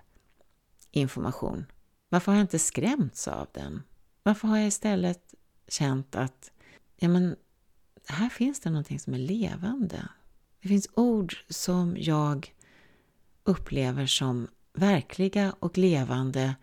information? 0.91 1.65
Varför 2.09 2.31
har 2.31 2.37
jag 2.37 2.43
inte 2.43 2.59
skrämts 2.59 3.27
av 3.27 3.47
den? 3.51 3.83
Varför 4.23 4.47
har 4.47 4.57
jag 4.57 4.67
istället 4.67 5.33
känt 5.67 6.15
att 6.15 6.51
ja, 6.97 7.07
men, 7.07 7.35
här 8.07 8.29
finns 8.29 8.59
det 8.59 8.69
någonting 8.69 8.99
som 8.99 9.13
är 9.13 9.17
levande? 9.17 10.07
Det 10.61 10.67
finns 10.67 10.89
ord 10.93 11.35
som 11.49 11.95
jag 11.99 12.53
upplever 13.43 14.05
som 14.05 14.47
verkliga 14.73 15.55
och 15.59 15.77
levande 15.77 16.55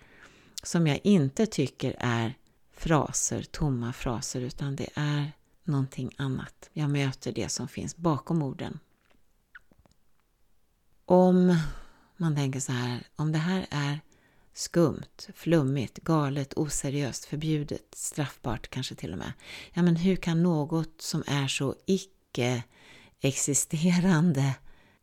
som 0.62 0.86
jag 0.86 1.00
inte 1.04 1.46
tycker 1.46 1.96
är 1.98 2.34
fraser, 2.72 3.42
tomma 3.42 3.92
fraser, 3.92 4.40
utan 4.40 4.76
det 4.76 4.88
är 4.94 5.32
någonting 5.64 6.10
annat. 6.16 6.70
Jag 6.72 6.90
möter 6.90 7.32
det 7.32 7.48
som 7.48 7.68
finns 7.68 7.96
bakom 7.96 8.42
orden. 8.42 8.78
Om 11.04 11.58
man 12.16 12.36
tänker 12.36 12.60
så 12.60 12.72
här, 12.72 13.06
om 13.16 13.32
det 13.32 13.38
här 13.38 13.66
är 13.70 14.00
skumt, 14.52 15.28
flummigt, 15.34 15.98
galet, 15.98 16.54
oseriöst, 16.54 17.24
förbjudet, 17.24 17.94
straffbart 17.94 18.68
kanske 18.68 18.94
till 18.94 19.12
och 19.12 19.18
med. 19.18 19.32
Ja, 19.72 19.82
men 19.82 19.96
hur 19.96 20.16
kan 20.16 20.42
något 20.42 21.02
som 21.02 21.24
är 21.26 21.48
så 21.48 21.74
icke-existerande, 21.86 24.54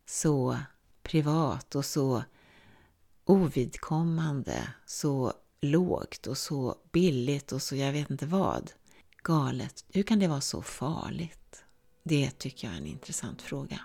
så 0.06 0.58
privat 1.02 1.74
och 1.74 1.84
så 1.84 2.24
ovidkommande, 3.24 4.68
så 4.86 5.32
lågt 5.64 6.26
och 6.26 6.38
så 6.38 6.76
billigt 6.92 7.52
och 7.52 7.62
så 7.62 7.76
jag 7.76 7.92
vet 7.92 8.10
inte 8.10 8.26
vad, 8.26 8.70
galet, 9.22 9.84
hur 9.88 10.02
kan 10.02 10.18
det 10.18 10.28
vara 10.28 10.40
så 10.40 10.62
farligt? 10.62 11.64
Det 12.02 12.30
tycker 12.30 12.66
jag 12.66 12.74
är 12.74 12.80
en 12.80 12.86
intressant 12.86 13.42
fråga. 13.42 13.80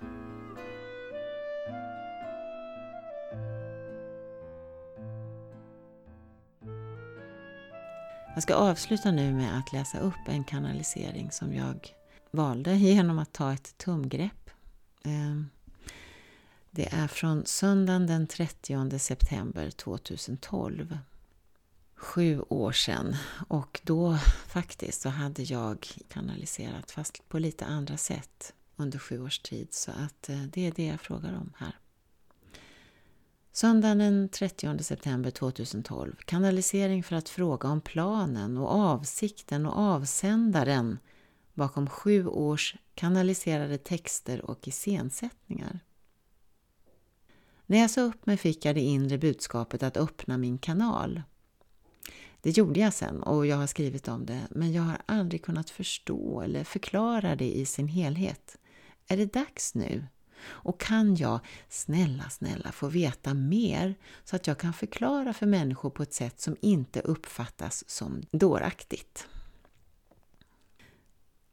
Jag 8.33 8.43
ska 8.43 8.55
avsluta 8.55 9.11
nu 9.11 9.33
med 9.33 9.57
att 9.57 9.73
läsa 9.73 9.99
upp 9.99 10.27
en 10.27 10.43
kanalisering 10.43 11.31
som 11.31 11.53
jag 11.53 11.93
valde 12.31 12.75
genom 12.75 13.19
att 13.19 13.33
ta 13.33 13.53
ett 13.53 13.77
tumgrepp. 13.77 14.49
Ehm, 15.03 15.49
det 16.71 16.93
är 16.93 17.07
från 17.07 17.45
söndagen 17.45 18.07
den 18.07 18.27
30 18.27 18.99
september 18.99 19.71
2012. 19.71 20.97
Sju 22.01 22.41
år 22.41 22.71
sedan 22.71 23.15
och 23.47 23.81
då 23.83 24.17
faktiskt 24.47 25.01
så 25.01 25.09
hade 25.09 25.43
jag 25.43 25.87
kanaliserat 26.07 26.91
fast 26.91 27.29
på 27.29 27.39
lite 27.39 27.65
andra 27.65 27.97
sätt 27.97 28.53
under 28.75 28.99
sju 28.99 29.23
års 29.23 29.39
tid 29.39 29.73
så 29.73 29.91
att 29.91 30.29
eh, 30.29 30.41
det 30.41 30.67
är 30.67 30.71
det 30.71 30.85
jag 30.85 31.01
frågar 31.01 31.33
om 31.33 31.53
här. 31.57 31.79
Söndagen 33.51 33.97
den 33.97 34.29
30 34.29 34.83
september 34.83 35.31
2012. 35.31 36.15
Kanalisering 36.25 37.03
för 37.03 37.15
att 37.15 37.29
fråga 37.29 37.69
om 37.69 37.81
planen 37.81 38.57
och 38.57 38.69
avsikten 38.71 39.65
och 39.65 39.77
avsändaren 39.77 40.97
bakom 41.53 41.89
sju 41.89 42.27
års 42.27 42.75
kanaliserade 42.95 43.77
texter 43.77 44.45
och 44.45 44.67
iscensättningar. 44.67 45.79
När 47.65 47.77
jag 47.79 47.91
sa 47.91 48.01
upp 48.01 48.25
mig 48.25 48.37
fick 48.37 48.65
jag 48.65 48.75
det 48.75 48.81
inre 48.81 49.17
budskapet 49.17 49.83
att 49.83 49.97
öppna 49.97 50.37
min 50.37 50.57
kanal. 50.57 51.21
Det 52.41 52.57
gjorde 52.57 52.79
jag 52.79 52.93
sen 52.93 53.23
och 53.23 53.45
jag 53.45 53.57
har 53.57 53.67
skrivit 53.67 54.07
om 54.07 54.25
det, 54.25 54.41
men 54.49 54.73
jag 54.73 54.83
har 54.83 55.01
aldrig 55.05 55.43
kunnat 55.43 55.69
förstå 55.69 56.41
eller 56.41 56.63
förklara 56.63 57.35
det 57.35 57.51
i 57.57 57.65
sin 57.65 57.87
helhet. 57.87 58.57
Är 59.07 59.17
det 59.17 59.33
dags 59.33 59.75
nu? 59.75 60.03
Och 60.45 60.79
kan 60.79 61.15
jag, 61.15 61.39
snälla, 61.69 62.29
snälla, 62.29 62.71
få 62.71 62.87
veta 62.87 63.33
mer 63.33 63.95
så 64.23 64.35
att 64.35 64.47
jag 64.47 64.57
kan 64.57 64.73
förklara 64.73 65.33
för 65.33 65.45
människor 65.45 65.89
på 65.89 66.03
ett 66.03 66.13
sätt 66.13 66.41
som 66.41 66.55
inte 66.61 66.99
uppfattas 66.99 67.89
som 67.89 68.21
dåraktigt? 68.31 69.27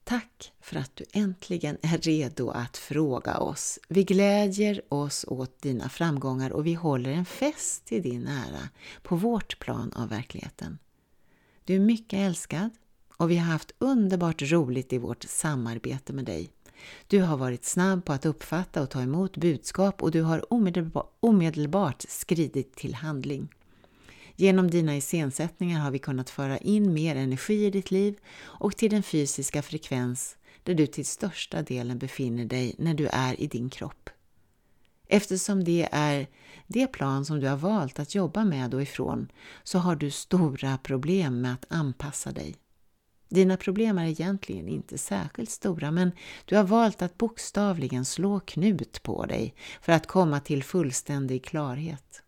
Tack 0.08 0.52
för 0.60 0.76
att 0.76 0.96
du 0.96 1.04
äntligen 1.12 1.78
är 1.82 1.98
redo 1.98 2.50
att 2.50 2.76
fråga 2.76 3.38
oss. 3.38 3.78
Vi 3.88 4.04
glädjer 4.04 4.82
oss 4.88 5.24
åt 5.28 5.62
dina 5.62 5.88
framgångar 5.88 6.50
och 6.50 6.66
vi 6.66 6.74
håller 6.74 7.10
en 7.10 7.24
fest 7.24 7.84
till 7.84 8.02
din 8.02 8.26
ära 8.26 8.68
på 9.02 9.16
vårt 9.16 9.58
plan 9.58 9.92
av 9.92 10.08
verkligheten. 10.08 10.78
Du 11.64 11.74
är 11.74 11.80
mycket 11.80 12.18
älskad 12.18 12.70
och 13.16 13.30
vi 13.30 13.36
har 13.36 13.52
haft 13.52 13.72
underbart 13.78 14.42
roligt 14.42 14.92
i 14.92 14.98
vårt 14.98 15.24
samarbete 15.24 16.12
med 16.12 16.24
dig. 16.24 16.50
Du 17.06 17.22
har 17.22 17.36
varit 17.36 17.64
snabb 17.64 18.04
på 18.04 18.12
att 18.12 18.26
uppfatta 18.26 18.82
och 18.82 18.90
ta 18.90 19.02
emot 19.02 19.36
budskap 19.36 20.02
och 20.02 20.10
du 20.10 20.22
har 20.22 20.46
omedelbart 21.20 22.04
skridit 22.08 22.76
till 22.76 22.94
handling. 22.94 23.48
Genom 24.36 24.70
dina 24.70 24.96
iscensättningar 24.96 25.80
har 25.80 25.90
vi 25.90 25.98
kunnat 25.98 26.30
föra 26.30 26.58
in 26.58 26.92
mer 26.92 27.16
energi 27.16 27.66
i 27.66 27.70
ditt 27.70 27.90
liv 27.90 28.16
och 28.38 28.76
till 28.76 28.90
den 28.90 29.02
fysiska 29.02 29.62
frekvens 29.62 30.36
där 30.62 30.74
du 30.74 30.86
till 30.86 31.06
största 31.06 31.62
delen 31.62 31.98
befinner 31.98 32.44
dig 32.44 32.74
när 32.78 32.94
du 32.94 33.06
är 33.06 33.40
i 33.40 33.46
din 33.46 33.70
kropp. 33.70 34.10
Eftersom 35.08 35.64
det 35.64 35.88
är 35.92 36.26
det 36.66 36.86
plan 36.86 37.24
som 37.24 37.40
du 37.40 37.48
har 37.48 37.56
valt 37.56 37.98
att 37.98 38.14
jobba 38.14 38.44
med 38.44 38.74
och 38.74 38.82
ifrån 38.82 39.28
så 39.62 39.78
har 39.78 39.96
du 39.96 40.10
stora 40.10 40.78
problem 40.78 41.40
med 41.40 41.52
att 41.52 41.66
anpassa 41.68 42.32
dig. 42.32 42.56
Dina 43.28 43.56
problem 43.56 43.98
är 43.98 44.06
egentligen 44.06 44.68
inte 44.68 44.98
särskilt 44.98 45.50
stora 45.50 45.90
men 45.90 46.12
du 46.44 46.56
har 46.56 46.64
valt 46.64 47.02
att 47.02 47.18
bokstavligen 47.18 48.04
slå 48.04 48.40
knut 48.40 49.02
på 49.02 49.26
dig 49.26 49.54
för 49.80 49.92
att 49.92 50.06
komma 50.06 50.40
till 50.40 50.64
fullständig 50.64 51.44
klarhet. 51.44 52.22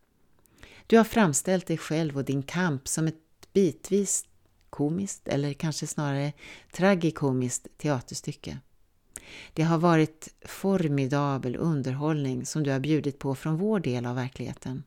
Du 0.89 0.97
har 0.97 1.03
framställt 1.03 1.67
dig 1.67 1.77
själv 1.77 2.17
och 2.17 2.25
din 2.25 2.43
kamp 2.43 2.87
som 2.87 3.07
ett 3.07 3.53
bitvis 3.53 4.25
komiskt 4.69 5.27
eller 5.27 5.53
kanske 5.53 5.87
snarare 5.87 6.33
tragikomiskt 6.71 7.67
teaterstycke. 7.77 8.57
Det 9.53 9.63
har 9.63 9.77
varit 9.77 10.33
formidabel 10.45 11.55
underhållning 11.55 12.45
som 12.45 12.63
du 12.63 12.71
har 12.71 12.79
bjudit 12.79 13.19
på 13.19 13.35
från 13.35 13.57
vår 13.57 13.79
del 13.79 14.05
av 14.05 14.15
verkligheten. 14.15 14.83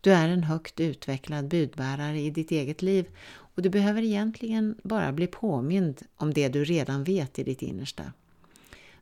Du 0.00 0.12
är 0.12 0.28
en 0.28 0.42
högt 0.42 0.80
utvecklad 0.80 1.48
budbärare 1.48 2.20
i 2.20 2.30
ditt 2.30 2.50
eget 2.50 2.82
liv 2.82 3.06
och 3.30 3.62
du 3.62 3.68
behöver 3.68 4.02
egentligen 4.02 4.78
bara 4.84 5.12
bli 5.12 5.26
påmind 5.26 6.02
om 6.16 6.34
det 6.34 6.48
du 6.48 6.64
redan 6.64 7.04
vet 7.04 7.38
i 7.38 7.44
ditt 7.44 7.62
innersta. 7.62 8.12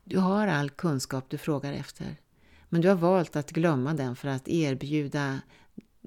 Du 0.03 0.17
har 0.17 0.47
all 0.47 0.69
kunskap 0.69 1.25
du 1.29 1.37
frågar 1.37 1.73
efter, 1.73 2.15
men 2.69 2.81
du 2.81 2.87
har 2.87 2.95
valt 2.95 3.35
att 3.35 3.51
glömma 3.51 3.93
den 3.93 4.15
för 4.15 4.27
att 4.27 4.47
erbjuda 4.47 5.39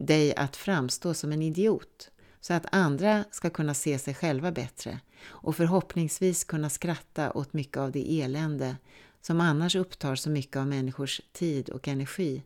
dig 0.01 0.35
att 0.37 0.57
framstå 0.57 1.15
som 1.15 1.33
en 1.33 1.43
idiot 1.43 2.11
så 2.41 2.55
att 2.55 2.67
andra 2.73 3.25
ska 3.31 3.51
kunna 3.51 3.75
se 3.75 3.99
sig 3.99 4.15
själva 4.15 4.53
bättre 4.53 5.01
och 5.25 5.57
förhoppningsvis 5.57 6.45
kunna 6.45 6.71
skratta 6.71 7.33
åt 7.33 7.53
mycket 7.53 7.77
av 7.77 7.93
det 7.93 8.21
elände 8.23 8.77
som 9.21 9.41
annars 9.41 9.77
upptar 9.77 10.15
så 10.15 10.31
mycket 10.31 10.57
av 10.57 10.67
människors 10.67 11.21
tid 11.33 11.71
och 11.71 11.89
energi, 11.89 12.43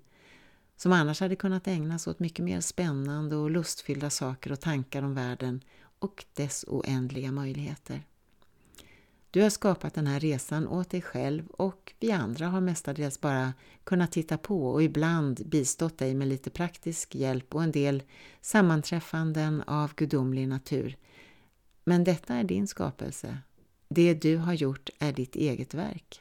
som 0.77 0.93
annars 0.93 1.21
hade 1.21 1.37
kunnat 1.37 1.69
ägnas 1.69 2.07
åt 2.07 2.19
mycket 2.19 2.45
mer 2.45 2.61
spännande 2.61 3.37
och 3.37 3.51
lustfyllda 3.51 4.11
saker 4.11 4.53
och 4.53 4.61
tankar 4.61 5.03
om 5.03 5.15
världen 5.15 5.61
och 5.99 6.25
dess 6.35 6.65
oändliga 6.69 7.33
möjligheter. 7.33 8.03
Du 9.35 9.43
har 9.43 9.51
skapat 9.51 9.95
den 9.95 10.07
här 10.07 10.21
resan 10.21 10.69
åt 10.69 10.91
dig 10.91 11.03
själv 11.03 11.47
och 11.47 11.93
vi 12.01 12.13
andra 12.13 12.47
har 12.49 12.61
mestadels 12.61 13.21
bara 13.21 13.53
kunnat 13.85 14.13
titta 14.13 14.39
på 14.39 14.67
och 14.67 14.83
ibland 14.83 15.49
bistått 15.49 15.99
dig 15.99 16.15
med 16.15 16.29
lite 16.29 16.51
praktisk 16.51 17.15
hjälp 17.15 17.55
och 17.55 17.63
en 17.63 17.73
del 17.73 18.03
sammanträffanden 18.41 19.63
av 19.63 19.95
gudomlig 19.95 20.49
natur. 20.49 20.97
Men 21.85 22.05
detta 22.05 22.35
är 22.35 22.45
din 22.45 22.67
skapelse. 22.67 23.39
Det 23.89 24.15
du 24.15 24.37
har 24.37 24.53
gjort 24.53 24.91
är 24.99 25.13
ditt 25.13 25.37
eget 25.37 25.75
verk. 25.75 26.21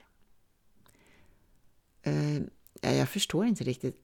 Uh, 2.08 2.42
jag 2.82 3.10
förstår 3.10 3.46
inte 3.46 3.64
riktigt. 3.64 4.02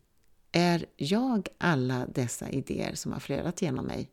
Är 0.52 0.86
jag 0.96 1.48
alla 1.58 2.08
dessa 2.08 2.50
idéer 2.50 2.96
som 2.96 3.12
har 3.12 3.20
flödat 3.20 3.62
genom 3.62 3.86
mig? 3.86 4.10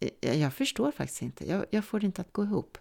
Eh, 0.00 0.40
jag 0.40 0.54
förstår 0.54 0.92
faktiskt 0.92 1.22
inte. 1.22 1.48
Jag, 1.48 1.66
jag 1.70 1.84
får 1.84 2.00
det 2.00 2.06
inte 2.06 2.20
att 2.20 2.32
gå 2.32 2.44
ihop. 2.44 2.78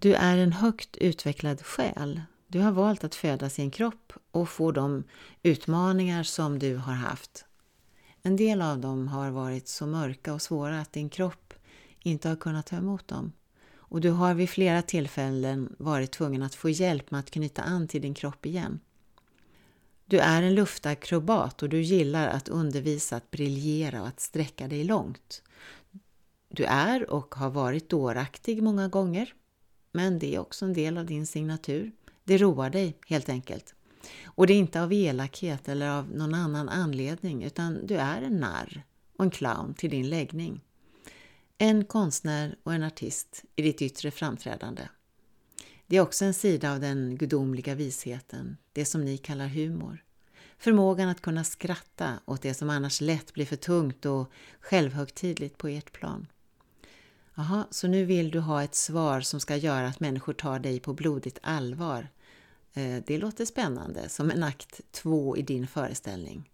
Du 0.00 0.14
är 0.14 0.36
en 0.36 0.52
högt 0.52 0.96
utvecklad 0.96 1.62
själ. 1.62 2.20
Du 2.46 2.60
har 2.60 2.72
valt 2.72 3.04
att 3.04 3.14
födas 3.14 3.58
i 3.58 3.62
en 3.62 3.70
kropp 3.70 4.12
och 4.30 4.48
få 4.48 4.72
de 4.72 5.04
utmaningar 5.42 6.22
som 6.22 6.58
du 6.58 6.76
har 6.76 6.92
haft. 6.92 7.44
En 8.22 8.36
del 8.36 8.62
av 8.62 8.78
dem 8.78 9.08
har 9.08 9.30
varit 9.30 9.68
så 9.68 9.86
mörka 9.86 10.34
och 10.34 10.42
svåra 10.42 10.80
att 10.80 10.92
din 10.92 11.08
kropp 11.08 11.54
inte 12.00 12.28
har 12.28 12.36
kunnat 12.36 12.66
ta 12.66 12.76
emot 12.76 13.08
dem. 13.08 13.32
Och 13.76 14.00
du 14.00 14.10
har 14.10 14.34
vid 14.34 14.50
flera 14.50 14.82
tillfällen 14.82 15.76
varit 15.78 16.12
tvungen 16.12 16.42
att 16.42 16.54
få 16.54 16.68
hjälp 16.68 17.10
med 17.10 17.20
att 17.20 17.30
knyta 17.30 17.62
an 17.62 17.88
till 17.88 18.02
din 18.02 18.14
kropp 18.14 18.46
igen. 18.46 18.80
Du 20.06 20.18
är 20.18 20.42
en 20.42 20.54
luftakrobat 20.54 21.62
och 21.62 21.68
du 21.68 21.80
gillar 21.80 22.28
att 22.28 22.48
undervisa, 22.48 23.16
att 23.16 23.30
briljera 23.30 24.02
och 24.02 24.08
att 24.08 24.20
sträcka 24.20 24.68
dig 24.68 24.84
långt. 24.84 25.42
Du 26.48 26.64
är 26.64 27.10
och 27.10 27.34
har 27.34 27.50
varit 27.50 27.88
dåraktig 27.88 28.62
många 28.62 28.88
gånger 28.88 29.34
men 29.92 30.18
det 30.18 30.34
är 30.34 30.38
också 30.38 30.64
en 30.64 30.72
del 30.72 30.98
av 30.98 31.06
din 31.06 31.26
signatur. 31.26 31.92
Det 32.24 32.38
roar 32.38 32.70
dig 32.70 32.98
helt 33.06 33.28
enkelt. 33.28 33.74
Och 34.24 34.46
det 34.46 34.52
är 34.52 34.58
inte 34.58 34.82
av 34.82 34.92
elakhet 34.92 35.68
eller 35.68 35.90
av 35.90 36.10
någon 36.10 36.34
annan 36.34 36.68
anledning 36.68 37.42
utan 37.42 37.86
du 37.86 37.96
är 37.96 38.22
en 38.22 38.36
narr 38.36 38.82
och 39.16 39.24
en 39.24 39.30
clown 39.30 39.74
till 39.74 39.90
din 39.90 40.08
läggning. 40.08 40.60
En 41.58 41.84
konstnär 41.84 42.56
och 42.62 42.74
en 42.74 42.82
artist 42.82 43.44
i 43.56 43.62
ditt 43.62 43.82
yttre 43.82 44.10
framträdande. 44.10 44.82
Det 45.86 45.96
är 45.96 46.00
också 46.00 46.24
en 46.24 46.34
sida 46.34 46.72
av 46.72 46.80
den 46.80 47.16
gudomliga 47.16 47.74
visheten, 47.74 48.56
det 48.72 48.84
som 48.84 49.04
ni 49.04 49.18
kallar 49.18 49.48
humor. 49.48 50.04
Förmågan 50.58 51.08
att 51.08 51.20
kunna 51.20 51.44
skratta 51.44 52.20
åt 52.24 52.42
det 52.42 52.54
som 52.54 52.70
annars 52.70 53.00
lätt 53.00 53.34
blir 53.34 53.46
för 53.46 53.56
tungt 53.56 54.06
och 54.06 54.32
självhögtidligt 54.60 55.58
på 55.58 55.68
ert 55.68 55.92
plan. 55.92 56.26
Jaha, 57.38 57.66
så 57.70 57.88
nu 57.88 58.04
vill 58.04 58.30
du 58.30 58.40
ha 58.40 58.62
ett 58.62 58.74
svar 58.74 59.20
som 59.20 59.40
ska 59.40 59.56
göra 59.56 59.86
att 59.86 60.00
människor 60.00 60.32
tar 60.32 60.58
dig 60.58 60.80
på 60.80 60.92
blodigt 60.92 61.38
allvar. 61.42 62.08
Eh, 62.72 63.02
det 63.06 63.18
låter 63.18 63.44
spännande, 63.44 64.08
som 64.08 64.30
en 64.30 64.42
akt 64.42 64.80
två 64.90 65.36
i 65.36 65.42
din 65.42 65.66
föreställning. 65.66 66.50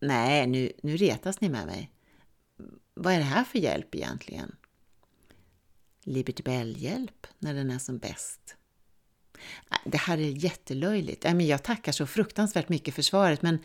Nej, 0.00 0.46
nu, 0.46 0.72
nu 0.82 0.96
retas 0.96 1.40
ni 1.40 1.48
med 1.48 1.66
mig. 1.66 1.90
Vad 2.94 3.14
är 3.14 3.18
det 3.18 3.24
här 3.24 3.44
för 3.44 3.58
hjälp 3.58 3.94
egentligen? 3.94 4.56
Liberty 6.04 6.42
Bell-hjälp 6.42 7.26
när 7.38 7.54
den 7.54 7.70
är 7.70 7.78
som 7.78 7.98
bäst. 7.98 8.56
Det 9.84 9.98
här 9.98 10.18
är 10.18 10.44
jättelöjligt. 10.44 11.24
Jag 11.24 11.62
tackar 11.62 11.92
så 11.92 12.06
fruktansvärt 12.06 12.68
mycket 12.68 12.94
för 12.94 13.02
svaret 13.02 13.42
men, 13.42 13.58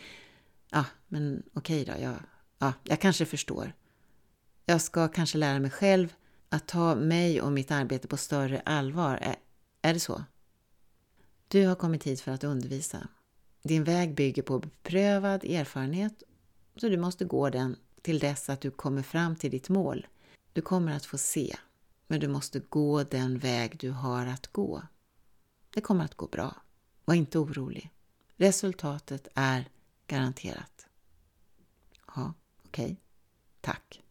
ja, 0.70 0.86
men 1.08 1.44
okej 1.54 1.86
då, 1.86 1.94
jag, 2.02 2.16
ja, 2.60 2.74
jag 2.84 3.02
kanske 3.02 3.26
förstår. 3.26 3.74
Jag 4.66 4.82
ska 4.82 5.08
kanske 5.08 5.38
lära 5.38 5.60
mig 5.60 5.72
själv 5.72 6.14
att 6.50 6.68
ta 6.68 6.96
mig 6.96 7.42
och 7.42 7.52
mitt 7.52 7.72
arbete 7.72 8.08
på 8.08 8.18
större 8.18 8.62
allvar. 8.66 9.18
Är, 9.22 9.36
är 9.82 9.94
det 9.94 10.00
så? 10.00 10.24
Du 11.48 11.68
har 11.68 11.76
kommit 11.76 12.04
hit 12.04 12.22
för 12.22 12.32
att 12.32 12.44
undervisa. 12.44 13.08
Din 13.64 13.84
väg 13.84 14.16
bygger 14.16 14.42
på 14.42 14.60
beprövad 14.60 15.44
erfarenhet 15.44 16.24
så 16.76 16.90
du 16.90 16.98
måste 16.98 17.26
gå 17.26 17.50
den 17.50 17.76
till 18.02 18.20
dess 18.20 18.50
att 18.50 18.62
du 18.62 18.72
kommer 18.72 19.02
fram 19.02 19.36
till 19.36 19.52
ditt 19.52 19.70
mål. 19.70 20.08
Du 20.54 20.62
kommer 20.62 20.96
att 20.96 21.06
få 21.06 21.18
se, 21.18 21.56
men 22.08 22.20
du 22.20 22.28
måste 22.28 22.60
gå 22.60 23.04
den 23.04 23.38
väg 23.38 23.78
du 23.80 23.92
har 23.92 24.26
att 24.26 24.48
gå. 24.48 24.82
Det 25.70 25.82
kommer 25.82 26.06
att 26.06 26.16
gå 26.16 26.28
bra. 26.28 26.56
Var 27.06 27.16
inte 27.16 27.40
orolig. 27.40 27.92
Resultatet 28.36 29.28
är 29.36 29.70
garanterat. 30.08 30.88
Ja, 32.16 32.34
okej. 32.66 32.86
Okay. 32.86 32.96
Tack. 33.62 34.05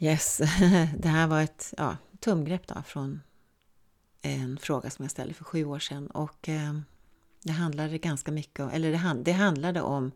Yes, 0.00 0.36
det 0.98 1.08
här 1.08 1.26
var 1.26 1.42
ett 1.42 1.74
ja, 1.76 1.96
tumgrepp 2.20 2.66
då 2.66 2.82
från 2.86 3.20
en 4.22 4.58
fråga 4.58 4.90
som 4.90 5.04
jag 5.04 5.10
ställde 5.10 5.34
för 5.34 5.44
sju 5.44 5.64
år 5.64 5.78
sedan 5.78 6.06
och 6.06 6.48
eh, 6.48 6.78
det 7.42 7.52
handlade 7.52 7.98
ganska 7.98 8.32
mycket 8.32 8.60
om, 8.60 8.70
eller 8.70 8.90
det, 8.90 8.96
hand, 8.96 9.24
det 9.24 9.32
handlade 9.32 9.80
om 9.80 10.12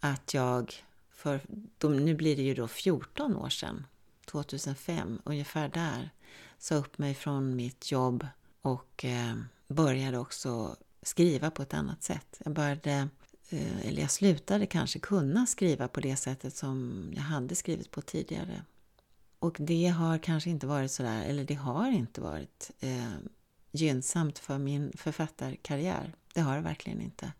att 0.00 0.34
jag 0.34 0.74
för, 1.10 1.40
de, 1.78 1.96
nu 1.96 2.14
blir 2.14 2.36
det 2.36 2.42
ju 2.42 2.54
då 2.54 2.68
14 2.68 3.36
år 3.36 3.48
sedan, 3.48 3.86
2005 4.26 5.20
ungefär 5.24 5.68
där, 5.68 6.10
sa 6.58 6.74
upp 6.74 6.98
mig 6.98 7.14
från 7.14 7.56
mitt 7.56 7.92
jobb 7.92 8.26
och 8.62 9.04
eh, 9.04 9.34
började 9.68 10.18
också 10.18 10.76
skriva 11.02 11.50
på 11.50 11.62
ett 11.62 11.74
annat 11.74 12.02
sätt. 12.02 12.40
Jag 12.44 12.52
började, 12.52 13.08
eh, 13.48 13.86
eller 13.88 14.02
jag 14.02 14.10
slutade 14.10 14.66
kanske 14.66 14.98
kunna 14.98 15.46
skriva 15.46 15.88
på 15.88 16.00
det 16.00 16.16
sättet 16.16 16.56
som 16.56 17.08
jag 17.16 17.22
hade 17.22 17.54
skrivit 17.54 17.90
på 17.90 18.00
tidigare. 18.00 18.62
Och 19.44 19.56
det 19.60 19.86
har 19.86 20.18
kanske 20.18 20.50
inte 20.50 20.66
varit 20.66 20.90
sådär, 20.90 21.24
eller 21.24 21.44
det 21.44 21.54
har 21.54 21.90
inte 21.90 22.20
varit 22.20 22.70
eh, 22.80 23.12
gynnsamt 23.72 24.38
för 24.38 24.58
min 24.58 24.92
författarkarriär. 24.96 26.14
Det 26.34 26.40
har 26.40 26.56
det 26.56 26.62
verkligen 26.62 27.00
inte. 27.00 27.32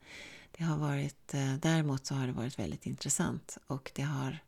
Det 0.50 0.64
har 0.64 0.76
varit, 0.76 1.34
eh, 1.34 1.54
däremot 1.54 2.06
så 2.06 2.14
har 2.14 2.26
det 2.26 2.32
varit 2.32 2.58
väldigt 2.58 2.86
intressant 2.86 3.58
och 3.66 3.92
det 3.94 4.02
har, 4.02 4.38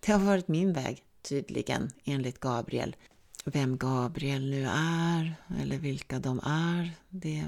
det 0.00 0.12
har 0.12 0.18
varit 0.18 0.48
min 0.48 0.72
väg 0.72 1.04
tydligen 1.22 1.90
enligt 2.04 2.40
Gabriel. 2.40 2.96
Vem 3.44 3.78
Gabriel 3.78 4.50
nu 4.50 4.64
är 4.72 5.34
eller 5.60 5.78
vilka 5.78 6.18
de 6.18 6.40
är, 6.44 6.90
det 7.08 7.44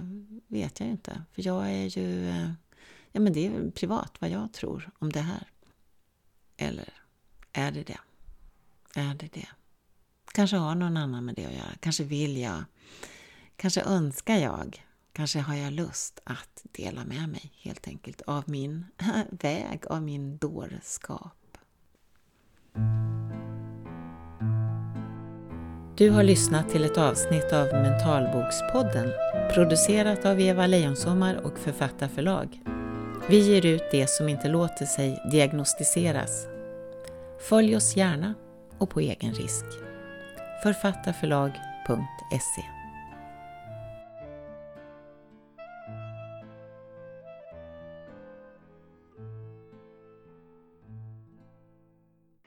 vet 0.46 0.80
jag 0.80 0.88
inte. 0.88 1.22
För 1.32 1.46
jag 1.46 1.70
är 1.70 1.98
ju, 1.98 2.28
eh, 2.28 2.50
ja 3.12 3.20
men 3.20 3.32
det 3.32 3.46
är 3.46 3.70
privat 3.70 4.12
vad 4.18 4.30
jag 4.30 4.52
tror 4.52 4.90
om 4.98 5.12
det 5.12 5.20
här. 5.20 5.50
Eller 6.56 6.92
är 7.52 7.72
det 7.72 7.82
det? 7.82 7.98
Är 8.94 9.14
det 9.14 9.32
det? 9.32 9.48
Kanske 10.32 10.56
har 10.56 10.74
någon 10.74 10.96
annan 10.96 11.24
med 11.24 11.34
det 11.34 11.46
att 11.46 11.52
göra. 11.52 11.74
Kanske 11.80 12.04
vill 12.04 12.36
jag. 12.36 12.64
Kanske 13.56 13.82
önskar 13.82 14.36
jag. 14.36 14.84
Kanske 15.12 15.40
har 15.40 15.54
jag 15.54 15.72
lust 15.72 16.20
att 16.24 16.66
dela 16.72 17.04
med 17.04 17.28
mig 17.28 17.52
helt 17.62 17.88
enkelt 17.88 18.22
av 18.22 18.44
min 18.46 18.86
väg, 19.30 19.86
av 19.86 20.02
min 20.02 20.38
dårskap. 20.38 21.32
Du 25.96 26.10
har 26.10 26.22
lyssnat 26.22 26.68
till 26.68 26.84
ett 26.84 26.98
avsnitt 26.98 27.52
av 27.52 27.66
Mentalbokspodden 27.66 29.12
producerat 29.54 30.24
av 30.24 30.40
Eva 30.40 30.66
Lejonsommar 30.66 31.34
och 31.34 31.58
Författarförlag. 31.58 32.62
Vi 33.28 33.38
ger 33.38 33.66
ut 33.66 33.82
det 33.90 34.10
som 34.10 34.28
inte 34.28 34.48
låter 34.48 34.86
sig 34.86 35.22
diagnostiseras. 35.30 36.46
Följ 37.48 37.76
oss 37.76 37.96
gärna 37.96 38.34
och 38.78 38.90
på 38.90 39.00
egen 39.00 39.34
risk. 39.34 39.64
Författarförlag.se 40.62 42.64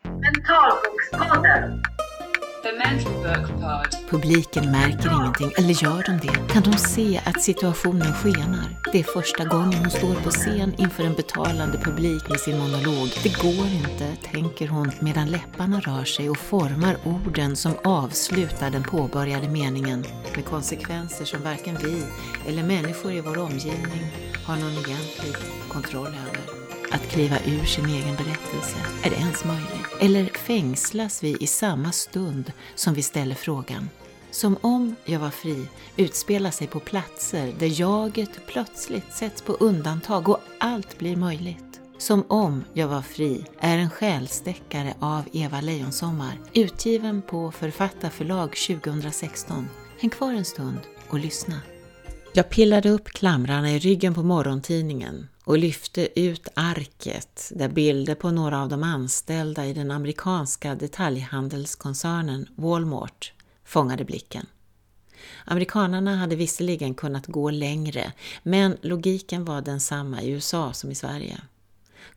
Mentalbokspodden 0.03 1.83
Publiken 4.09 4.71
märker 4.71 5.11
ingenting, 5.21 5.51
eller 5.57 5.83
gör 5.83 6.03
de 6.05 6.27
det? 6.27 6.53
Kan 6.53 6.63
de 6.63 6.77
se 6.77 7.21
att 7.25 7.41
situationen 7.41 8.13
skenar? 8.13 8.77
Det 8.91 8.99
är 8.99 9.03
första 9.03 9.45
gången 9.45 9.79
hon 9.79 9.91
står 9.91 10.15
på 10.15 10.29
scen 10.29 10.73
inför 10.77 11.03
en 11.03 11.13
betalande 11.13 11.77
publik 11.77 12.29
med 12.29 12.39
sin 12.39 12.57
monolog. 12.57 13.09
Det 13.23 13.41
går 13.41 13.67
inte, 13.67 14.15
tänker 14.31 14.67
hon 14.67 14.91
medan 14.99 15.27
läpparna 15.27 15.79
rör 15.79 16.05
sig 16.05 16.29
och 16.29 16.37
formar 16.37 16.97
orden 17.03 17.55
som 17.55 17.73
avslutar 17.83 18.69
den 18.69 18.83
påbörjade 18.83 19.49
meningen. 19.49 20.05
Med 20.35 20.45
konsekvenser 20.45 21.25
som 21.25 21.43
varken 21.43 21.77
vi 21.83 22.03
eller 22.47 22.63
människor 22.63 23.11
i 23.11 23.21
vår 23.21 23.37
omgivning 23.37 24.11
har 24.45 24.55
någon 24.55 24.71
egentlig 24.71 25.35
kontroll 25.69 26.07
över. 26.07 26.40
Att 26.91 27.07
kliva 27.07 27.37
ur 27.45 27.65
sin 27.65 27.85
egen 27.85 28.15
berättelse, 28.15 28.77
är 29.03 29.09
det 29.09 29.15
ens 29.15 29.45
möjligt? 29.45 29.87
Eller 29.99 30.25
fängslas 30.25 31.23
vi 31.23 31.37
i 31.39 31.47
samma 31.47 31.91
stund 31.91 32.51
som 32.75 32.93
vi 32.93 33.01
ställer 33.01 33.35
frågan? 33.35 33.89
Som 34.31 34.57
om 34.61 34.95
jag 35.05 35.19
var 35.19 35.29
fri 35.29 35.65
utspelar 35.97 36.51
sig 36.51 36.67
på 36.67 36.79
platser 36.79 37.53
där 37.59 37.79
jaget 37.81 38.29
plötsligt 38.47 39.13
sätts 39.13 39.41
på 39.41 39.53
undantag 39.53 40.29
och 40.29 40.39
allt 40.59 40.99
blir 40.99 41.15
möjligt. 41.15 41.81
Som 41.97 42.23
om 42.27 42.63
jag 42.73 42.87
var 42.87 43.01
fri 43.01 43.45
är 43.59 43.77
en 43.77 43.89
själsdeckare 43.89 44.93
av 44.99 45.23
Eva 45.33 45.61
Lejonsommar, 45.61 46.39
utgiven 46.53 47.21
på 47.21 47.51
Författarförlag 47.51 48.55
2016. 48.55 49.67
Häng 49.99 50.09
kvar 50.09 50.33
en 50.33 50.45
stund 50.45 50.79
och 51.09 51.19
lyssna. 51.19 51.59
Jag 52.33 52.49
pillade 52.49 52.89
upp 52.89 53.09
klamrarna 53.09 53.71
i 53.71 53.79
ryggen 53.79 54.13
på 54.13 54.23
morgontidningen 54.23 55.27
och 55.51 55.57
lyfte 55.57 56.19
ut 56.19 56.47
arket 56.53 57.51
där 57.55 57.69
bilder 57.69 58.15
på 58.15 58.31
några 58.31 58.61
av 58.61 58.69
de 58.69 58.83
anställda 58.83 59.65
i 59.65 59.73
den 59.73 59.91
amerikanska 59.91 60.75
detaljhandelskoncernen 60.75 62.47
Walmart 62.55 63.33
fångade 63.65 64.05
blicken. 64.05 64.45
Amerikanarna 65.45 66.15
hade 66.15 66.35
visserligen 66.35 66.93
kunnat 66.93 67.27
gå 67.27 67.49
längre, 67.49 68.13
men 68.43 68.77
logiken 68.81 69.45
var 69.45 69.61
densamma 69.61 70.21
i 70.21 70.29
USA 70.29 70.73
som 70.73 70.91
i 70.91 70.95
Sverige. 70.95 71.41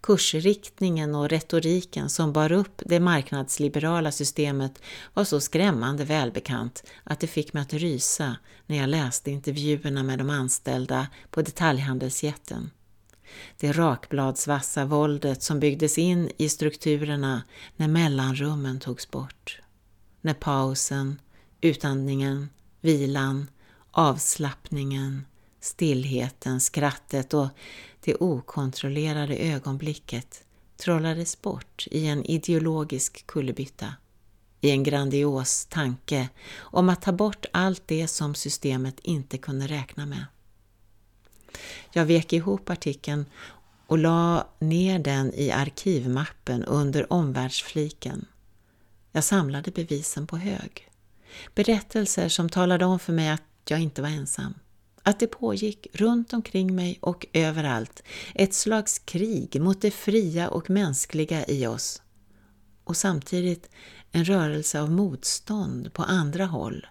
Kursriktningen 0.01 1.15
och 1.15 1.29
retoriken 1.29 2.09
som 2.09 2.33
bar 2.33 2.53
upp 2.53 2.83
det 2.87 3.01
marknadsliberala 3.01 4.13
systemet 4.13 4.83
var 5.15 5.25
så 5.25 5.41
skrämmande 5.41 6.05
välbekant 6.05 6.85
att 7.05 7.21
det 7.21 7.27
fick 7.27 7.53
mig 7.53 7.63
att 7.63 7.73
rysa 7.73 8.37
när 8.67 8.77
jag 8.77 8.89
läste 8.89 9.31
intervjuerna 9.31 10.03
med 10.03 10.19
de 10.19 10.31
anställda 10.31 11.07
på 11.31 11.43
detaljhandelsjätten. 11.43 12.71
Det 13.59 13.73
rakbladsvassa 13.73 14.85
våldet 14.85 15.43
som 15.43 15.61
byggdes 15.61 15.99
in 15.99 16.31
i 16.37 16.49
strukturerna 16.49 17.43
när 17.77 17.89
mellanrummen 17.89 18.81
togs 18.81 19.11
bort. 19.11 19.61
När 20.21 20.35
pausen, 20.35 21.21
utandningen, 21.61 22.49
vilan, 22.81 23.51
avslappningen, 23.91 25.27
stillheten, 25.61 26.61
skrattet 26.61 27.35
och 27.35 27.49
det 28.01 28.15
okontrollerade 28.15 29.37
ögonblicket 29.37 30.45
trollades 30.77 31.43
bort 31.43 31.87
i 31.91 32.07
en 32.07 32.25
ideologisk 32.25 33.27
kullerbytta, 33.27 33.95
i 34.61 34.71
en 34.71 34.83
grandios 34.83 35.67
tanke 35.67 36.29
om 36.57 36.89
att 36.89 37.03
ta 37.03 37.13
bort 37.13 37.47
allt 37.53 37.83
det 37.87 38.09
som 38.09 38.35
systemet 38.35 39.01
inte 39.03 39.39
kunde 39.39 39.67
räkna 39.67 40.07
med. 40.07 40.25
Jag 41.93 42.05
vek 42.05 42.33
ihop 42.33 42.71
artikeln 42.71 43.27
och 43.87 43.99
la 43.99 44.49
ner 44.59 44.99
den 44.99 45.35
i 45.35 45.51
arkivmappen 45.51 46.65
under 46.65 47.13
omvärldsfliken. 47.13 48.27
Jag 49.13 49.25
samlade 49.25 49.71
bevisen 49.71 50.27
på 50.27 50.37
hög. 50.37 50.89
Berättelser 51.55 52.29
som 52.29 52.49
talade 52.49 52.85
om 52.85 52.99
för 52.99 53.13
mig 53.13 53.29
att 53.29 53.43
jag 53.69 53.81
inte 53.81 54.03
var 54.03 54.09
ensam. 54.09 54.55
Att 55.03 55.21
det 55.21 55.27
pågick 55.27 55.87
runt 55.93 56.33
omkring 56.33 56.75
mig 56.75 56.99
och 57.01 57.27
överallt 57.33 58.03
ett 58.35 58.55
slags 58.55 58.99
krig 58.99 59.61
mot 59.61 59.81
det 59.81 59.91
fria 59.91 60.49
och 60.49 60.71
mänskliga 60.71 61.47
i 61.47 61.67
oss. 61.67 62.03
Och 62.85 62.97
samtidigt 62.97 63.71
en 64.13 64.25
rörelse 64.25 64.81
av 64.81 64.91
motstånd 64.91 65.93
på 65.93 66.03
andra 66.03 66.47
håll. 66.47 66.87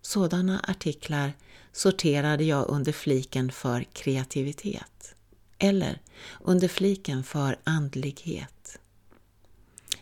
Sådana 0.00 0.60
artiklar 0.68 1.32
sorterade 1.78 2.44
jag 2.44 2.68
under 2.68 2.92
fliken 2.92 3.52
för 3.52 3.84
kreativitet 3.92 5.14
eller 5.58 6.00
under 6.40 6.68
fliken 6.68 7.24
för 7.24 7.58
andlighet. 7.64 8.78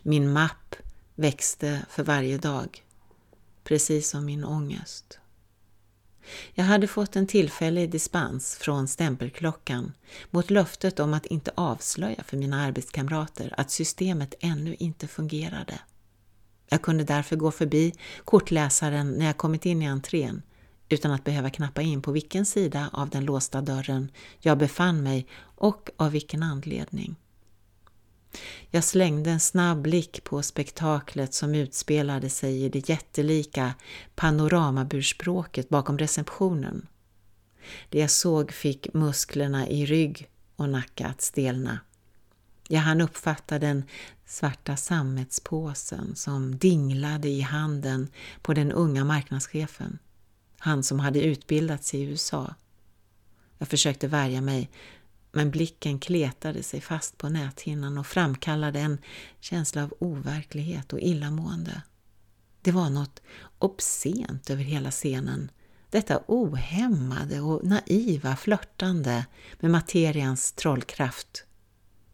Min 0.02 0.32
mapp 0.32 0.76
växte 1.14 1.86
för 1.90 2.02
varje 2.02 2.38
dag, 2.38 2.84
precis 3.64 4.08
som 4.10 4.24
min 4.24 4.44
ångest. 4.44 5.18
Jag 6.54 6.64
hade 6.64 6.86
fått 6.86 7.16
en 7.16 7.26
tillfällig 7.26 7.90
dispens 7.90 8.56
från 8.56 8.88
stämpelklockan 8.88 9.92
mot 10.30 10.50
löftet 10.50 11.00
om 11.00 11.14
att 11.14 11.26
inte 11.26 11.50
avslöja 11.54 12.22
för 12.22 12.36
mina 12.36 12.62
arbetskamrater 12.62 13.54
att 13.56 13.70
systemet 13.70 14.34
ännu 14.40 14.76
inte 14.78 15.08
fungerade. 15.08 15.80
Jag 16.68 16.82
kunde 16.82 17.04
därför 17.04 17.36
gå 17.36 17.50
förbi 17.50 17.94
kortläsaren 18.24 19.10
när 19.10 19.26
jag 19.26 19.36
kommit 19.36 19.66
in 19.66 19.82
i 19.82 19.86
entrén 19.86 20.42
utan 20.88 21.10
att 21.10 21.24
behöva 21.24 21.50
knappa 21.50 21.82
in 21.82 22.02
på 22.02 22.12
vilken 22.12 22.46
sida 22.46 22.90
av 22.92 23.08
den 23.08 23.24
låsta 23.24 23.60
dörren 23.60 24.10
jag 24.38 24.58
befann 24.58 25.02
mig 25.02 25.26
och 25.40 25.90
av 25.96 26.10
vilken 26.10 26.42
anledning. 26.42 27.16
Jag 28.70 28.84
slängde 28.84 29.30
en 29.30 29.40
snabb 29.40 29.82
blick 29.82 30.24
på 30.24 30.42
spektaklet 30.42 31.34
som 31.34 31.54
utspelade 31.54 32.30
sig 32.30 32.64
i 32.64 32.68
det 32.68 32.88
jättelika 32.88 33.74
panoramaburspråket 34.14 35.68
bakom 35.68 35.98
receptionen. 35.98 36.86
Det 37.88 37.98
jag 37.98 38.10
såg 38.10 38.52
fick 38.52 38.94
musklerna 38.94 39.68
i 39.68 39.86
rygg 39.86 40.28
och 40.56 40.68
nacke 40.68 41.06
att 41.06 41.20
stelna. 41.22 41.80
Jag 42.68 42.80
hann 42.80 43.00
uppfatta 43.00 43.58
den 43.58 43.84
svarta 44.26 44.76
sammetspåsen 44.76 46.16
som 46.16 46.58
dinglade 46.58 47.28
i 47.28 47.40
handen 47.40 48.08
på 48.42 48.54
den 48.54 48.72
unga 48.72 49.04
marknadschefen 49.04 49.98
han 50.58 50.82
som 50.82 51.00
hade 51.00 51.20
utbildats 51.20 51.94
i 51.94 52.02
USA. 52.02 52.54
Jag 53.58 53.68
försökte 53.68 54.08
värja 54.08 54.40
mig, 54.40 54.70
men 55.32 55.50
blicken 55.50 55.98
kletade 55.98 56.62
sig 56.62 56.80
fast 56.80 57.18
på 57.18 57.28
näthinnan 57.28 57.98
och 57.98 58.06
framkallade 58.06 58.80
en 58.80 58.98
känsla 59.40 59.84
av 59.84 59.94
overklighet 59.98 60.92
och 60.92 61.00
illamående. 61.00 61.82
Det 62.62 62.72
var 62.72 62.90
något 62.90 63.22
obscent 63.58 64.50
över 64.50 64.62
hela 64.62 64.90
scenen. 64.90 65.50
Detta 65.90 66.22
ohämmade 66.26 67.40
och 67.40 67.64
naiva 67.64 68.36
flörtande 68.36 69.26
med 69.60 69.70
materians 69.70 70.52
trollkraft 70.52 71.45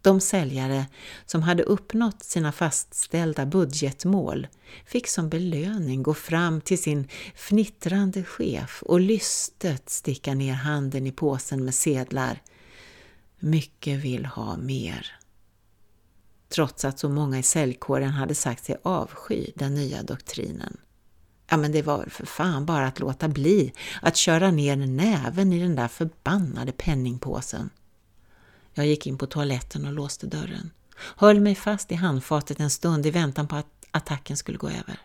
de 0.03 0.21
säljare 0.21 0.87
som 1.27 1.43
hade 1.43 1.63
uppnått 1.63 2.23
sina 2.25 2.53
fastställda 2.53 3.47
budgetmål 3.47 4.47
fick 4.87 5.09
som 5.09 5.29
belöning 5.29 6.03
gå 6.03 6.15
fram 6.15 6.61
till 6.61 6.83
sin 6.83 7.09
fnittrande 7.35 8.25
chef 8.25 8.83
och 8.83 9.01
lystet 9.01 9.91
sticka 9.91 10.35
ner 10.35 10.55
handen 10.55 11.07
i 11.07 11.13
påsen 11.13 11.65
med 11.65 11.75
sedlar. 11.75 12.43
Mycket 13.39 13.99
vill 13.99 14.27
ha 14.27 14.57
mer. 14.57 15.19
Trots 16.49 16.85
att 16.85 16.99
så 16.99 17.09
många 17.09 17.39
i 17.39 17.43
säljkåren 17.43 18.11
hade 18.11 18.35
sagt 18.35 18.65
sig 18.65 18.77
avsky 18.83 19.47
den 19.55 19.75
nya 19.75 20.03
doktrinen. 20.03 20.77
Ja, 21.51 21.57
men 21.57 21.73
det 21.73 21.83
var 21.83 22.07
för 22.11 22.27
fan 22.27 22.67
bara 22.67 22.87
att 22.87 23.01
låta 23.01 23.29
bli 23.29 23.73
att 24.03 24.17
köra 24.17 24.51
ner 24.51 24.77
näven 24.77 25.53
i 25.53 25.61
den 25.61 25.77
där 25.77 25.89
förbannade 25.89 26.73
penningpåsen. 26.73 27.71
Jag 28.75 28.87
gick 28.87 29.07
in 29.07 29.19
på 29.19 29.27
toaletten 29.27 29.87
och 29.87 29.93
låste 29.93 30.27
dörren. 30.27 30.71
Höll 31.17 31.41
mig 31.41 31.55
fast 31.55 31.93
i 31.93 31.95
handfatet 31.95 32.61
en 32.61 32.71
stund 32.71 33.07
i 33.07 33.11
väntan 33.11 33.49
på 33.49 33.57
att 33.57 33.67
attacken 33.91 34.37
skulle 34.37 34.59
gå 34.59 34.69
över. 34.69 34.99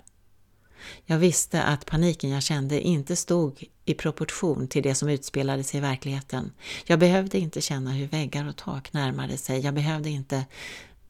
Jag 1.06 1.18
visste 1.18 1.64
att 1.64 1.86
paniken 1.86 2.30
jag 2.30 2.44
kände 2.44 2.82
inte 2.82 3.16
stod 3.16 3.64
i 3.86 3.94
proportion 3.94 4.68
till 4.68 4.84
det 4.84 4.96
som 4.96 5.10
utspelade 5.10 5.64
sig 5.64 5.78
i 5.78 5.82
verkligheten. 5.82 6.52
Jag 6.86 7.00
behövde 7.00 7.38
inte 7.38 7.62
känna 7.62 7.92
hur 7.92 8.08
väggar 8.08 8.48
och 8.50 8.56
tak 8.56 8.94
närmade 8.94 9.38
sig. 9.38 9.60
Jag 9.60 9.74
behövde 9.74 10.10
inte 10.10 10.46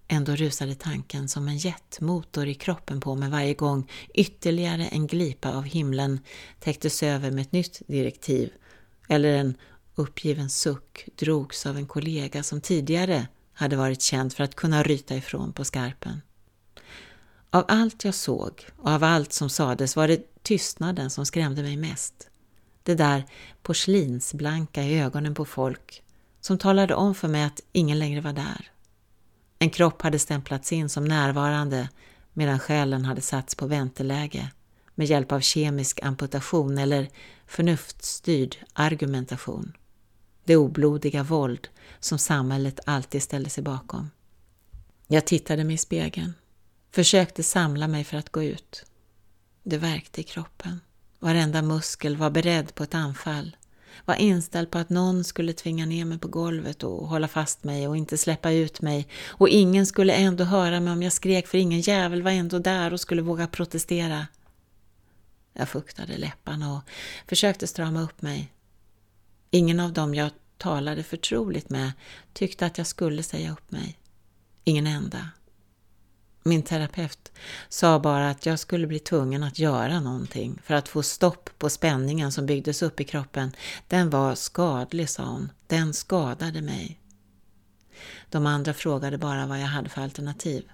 Ändå 0.10 0.36
rusade 0.36 0.76
tanken 0.76 1.28
som 1.28 1.48
en 1.48 1.58
jetmotor 1.58 2.48
i 2.48 2.54
kroppen 2.54 3.00
på 3.00 3.16
mig 3.16 3.30
varje 3.30 3.54
gång 3.54 3.92
ytterligare 4.14 4.86
en 4.86 5.08
glipa 5.08 5.52
av 5.52 5.64
himlen 5.64 6.20
täcktes 6.60 7.04
över 7.04 7.32
med 7.32 7.42
ett 7.42 7.52
nytt 7.52 7.82
direktiv 7.88 8.50
eller 9.08 9.34
en 9.34 9.58
uppgiven 9.98 10.50
suck 10.50 11.10
drogs 11.16 11.66
av 11.66 11.78
en 11.78 11.88
kollega 11.88 12.44
som 12.44 12.62
tidigare 12.62 13.28
hade 13.54 13.76
varit 13.76 14.02
känd 14.02 14.34
för 14.34 14.44
att 14.44 14.56
kunna 14.56 14.84
ryta 14.84 15.16
ifrån 15.16 15.54
på 15.54 15.64
skarpen. 15.64 16.22
Av 17.50 17.66
allt 17.68 18.04
jag 18.04 18.14
såg 18.14 18.66
och 18.78 18.90
av 18.90 19.04
allt 19.04 19.34
som 19.34 19.50
sades 19.50 19.96
var 19.96 20.08
det 20.08 20.44
tystnaden 20.44 21.10
som 21.10 21.26
skrämde 21.26 21.62
mig 21.62 21.78
mest. 21.78 22.30
Det 22.84 22.96
där 22.96 23.26
porslinsblanka 23.64 24.84
i 24.84 25.00
ögonen 25.00 25.36
på 25.36 25.46
folk 25.46 26.04
som 26.42 26.58
talade 26.58 26.96
om 26.96 27.16
för 27.16 27.28
mig 27.28 27.44
att 27.44 27.62
ingen 27.72 28.00
längre 28.00 28.22
var 28.22 28.34
där. 28.34 28.72
En 29.60 29.70
kropp 29.70 30.02
hade 30.02 30.20
stämplats 30.20 30.74
in 30.74 30.90
som 30.90 31.06
närvarande 31.06 31.90
medan 32.34 32.60
själen 32.60 33.06
hade 33.06 33.22
satts 33.22 33.56
på 33.56 33.68
vänteläge 33.68 34.52
med 34.96 35.08
hjälp 35.08 35.32
av 35.32 35.40
kemisk 35.40 36.00
amputation 36.04 36.78
eller 36.78 37.10
förnuftsstyrd 37.48 38.58
argumentation. 38.74 39.74
Det 40.48 40.56
oblodiga 40.56 41.24
våld 41.24 41.68
som 42.00 42.20
samhället 42.20 42.80
alltid 42.86 43.24
ställde 43.24 43.50
sig 43.50 43.64
bakom. 43.64 44.12
Jag 45.08 45.26
tittade 45.26 45.64
mig 45.64 45.74
i 45.74 45.78
spegeln, 45.78 46.34
försökte 46.92 47.44
samla 47.44 47.88
mig 47.88 48.04
för 48.04 48.18
att 48.18 48.30
gå 48.30 48.44
ut. 48.44 48.86
Det 49.64 49.78
värkte 49.78 50.22
i 50.22 50.24
kroppen. 50.24 50.82
Varenda 51.20 51.62
muskel 51.62 52.18
var 52.18 52.30
beredd 52.30 52.76
på 52.76 52.84
ett 52.84 52.96
anfall. 52.96 53.56
Var 54.06 54.16
inställd 54.16 54.72
på 54.72 54.78
att 54.78 54.90
någon 54.90 55.24
skulle 55.24 55.54
tvinga 55.54 55.86
ner 55.86 56.06
mig 56.06 56.20
på 56.20 56.28
golvet 56.28 56.84
och 56.84 57.08
hålla 57.08 57.28
fast 57.28 57.64
mig 57.64 57.88
och 57.88 57.98
inte 57.98 58.18
släppa 58.18 58.52
ut 58.52 58.82
mig. 58.82 59.08
Och 59.28 59.50
ingen 59.50 59.86
skulle 59.86 60.14
ändå 60.14 60.44
höra 60.44 60.80
mig 60.80 60.94
om 60.94 61.04
jag 61.04 61.14
skrek 61.14 61.48
för 61.48 61.58
ingen 61.58 61.82
jävel 61.82 62.22
var 62.22 62.32
ändå 62.32 62.60
där 62.60 62.94
och 62.94 63.00
skulle 63.00 63.22
våga 63.22 63.48
protestera. 63.48 64.28
Jag 65.54 65.70
fuktade 65.70 66.18
läpparna 66.18 66.74
och 66.74 66.82
försökte 67.28 67.68
strama 67.68 68.02
upp 68.02 68.22
mig. 68.22 68.54
Ingen 69.52 69.80
av 69.80 69.94
dem 69.94 70.16
jag 70.16 70.30
talade 70.58 71.04
förtroligt 71.04 71.70
med 71.70 71.92
tyckte 72.34 72.66
att 72.66 72.78
jag 72.78 72.88
skulle 72.88 73.24
säga 73.24 73.52
upp 73.52 73.72
mig. 73.72 74.00
Ingen 74.64 74.88
enda. 74.88 75.30
Min 76.44 76.64
terapeut 76.64 77.32
sa 77.70 78.00
bara 78.00 78.30
att 78.30 78.46
jag 78.46 78.60
skulle 78.60 78.88
bli 78.88 79.00
tvungen 79.00 79.44
att 79.44 79.60
göra 79.60 80.00
någonting 80.00 80.62
för 80.64 80.74
att 80.74 80.88
få 80.88 81.04
stopp 81.04 81.50
på 81.58 81.70
spänningen 81.70 82.32
som 82.32 82.46
byggdes 82.46 82.82
upp 82.82 83.00
i 83.00 83.04
kroppen. 83.04 83.52
Den 83.88 84.10
var 84.10 84.36
skadlig, 84.36 85.10
sa 85.10 85.26
hon. 85.26 85.52
Den 85.68 85.94
skadade 85.94 86.62
mig. 86.62 87.00
De 88.30 88.46
andra 88.46 88.74
frågade 88.74 89.18
bara 89.18 89.46
vad 89.46 89.60
jag 89.60 89.68
hade 89.68 89.90
för 89.90 90.02
alternativ. 90.02 90.70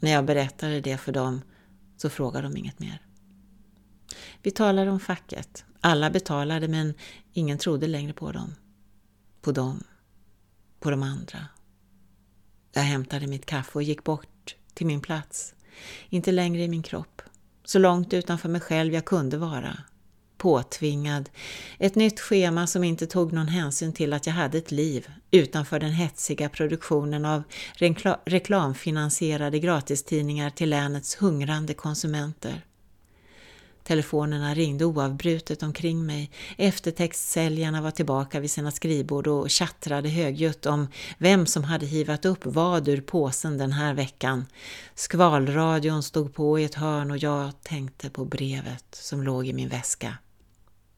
När 0.00 0.10
jag 0.10 0.24
berättade 0.24 0.80
det 0.80 0.98
för 0.98 1.12
dem 1.12 1.42
så 1.96 2.10
frågade 2.10 2.48
de 2.48 2.56
inget 2.56 2.78
mer. 2.78 3.09
Vi 4.42 4.50
talade 4.50 4.90
om 4.90 5.00
facket. 5.00 5.64
Alla 5.80 6.10
betalade 6.10 6.68
men 6.68 6.94
ingen 7.32 7.58
trodde 7.58 7.86
längre 7.86 8.12
på 8.12 8.32
dem. 8.32 8.54
På 9.40 9.52
dem. 9.52 9.84
På 10.80 10.90
de 10.90 11.02
andra. 11.02 11.38
Jag 12.72 12.82
hämtade 12.82 13.26
mitt 13.26 13.46
kaffe 13.46 13.70
och 13.74 13.82
gick 13.82 14.04
bort 14.04 14.56
till 14.74 14.86
min 14.86 15.00
plats. 15.00 15.54
Inte 16.08 16.32
längre 16.32 16.62
i 16.62 16.68
min 16.68 16.82
kropp. 16.82 17.22
Så 17.64 17.78
långt 17.78 18.12
utanför 18.12 18.48
mig 18.48 18.60
själv 18.60 18.94
jag 18.94 19.04
kunde 19.04 19.36
vara. 19.36 19.76
Påtvingad. 20.36 21.30
Ett 21.78 21.94
nytt 21.94 22.20
schema 22.20 22.66
som 22.66 22.84
inte 22.84 23.06
tog 23.06 23.32
någon 23.32 23.48
hänsyn 23.48 23.92
till 23.92 24.12
att 24.12 24.26
jag 24.26 24.34
hade 24.34 24.58
ett 24.58 24.70
liv 24.70 25.10
utanför 25.30 25.80
den 25.80 25.92
hetsiga 25.92 26.48
produktionen 26.48 27.24
av 27.24 27.42
reklamfinansierade 28.24 29.58
gratistidningar 29.58 30.50
till 30.50 30.70
länets 30.70 31.16
hungrande 31.16 31.74
konsumenter. 31.74 32.64
Telefonerna 33.90 34.54
ringde 34.54 34.84
oavbrutet 34.84 35.62
omkring 35.62 36.06
mig. 36.06 36.30
Eftertextsäljarna 36.56 37.82
var 37.82 37.90
tillbaka 37.90 38.40
vid 38.40 38.50
sina 38.50 38.70
skrivbord 38.70 39.26
och 39.26 39.50
tjattrade 39.50 40.08
högljutt 40.08 40.66
om 40.66 40.88
vem 41.18 41.46
som 41.46 41.64
hade 41.64 41.86
hivat 41.86 42.24
upp 42.24 42.38
vad 42.42 42.88
ur 42.88 43.00
påsen 43.00 43.58
den 43.58 43.72
här 43.72 43.94
veckan. 43.94 44.46
Skvalradion 44.94 46.02
stod 46.02 46.34
på 46.34 46.58
i 46.58 46.64
ett 46.64 46.74
hörn 46.74 47.10
och 47.10 47.18
jag 47.18 47.62
tänkte 47.62 48.10
på 48.10 48.24
brevet 48.24 48.84
som 48.90 49.22
låg 49.22 49.46
i 49.46 49.52
min 49.52 49.68
väska. 49.68 50.18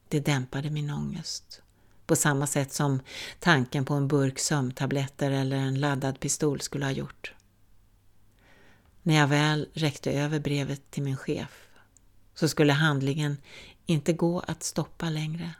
Det 0.07 0.19
dämpade 0.19 0.69
min 0.69 0.89
ångest. 0.89 1.61
På 2.05 2.15
samma 2.15 2.47
sätt 2.47 2.73
som 2.73 2.99
tanken 3.39 3.85
på 3.85 3.93
en 3.93 4.07
burk 4.07 4.39
sömntabletter 4.39 5.31
eller 5.31 5.57
en 5.57 5.79
laddad 5.79 6.19
pistol 6.19 6.61
skulle 6.61 6.85
ha 6.85 6.91
gjort. 6.91 7.33
När 9.03 9.15
jag 9.15 9.27
väl 9.27 9.69
räckte 9.73 10.11
över 10.11 10.39
brevet 10.39 10.91
till 10.91 11.03
min 11.03 11.17
chef 11.17 11.63
så 12.35 12.47
skulle 12.47 12.73
handlingen 12.73 13.37
inte 13.85 14.13
gå 14.13 14.39
att 14.39 14.63
stoppa 14.63 15.09
längre. 15.09 15.51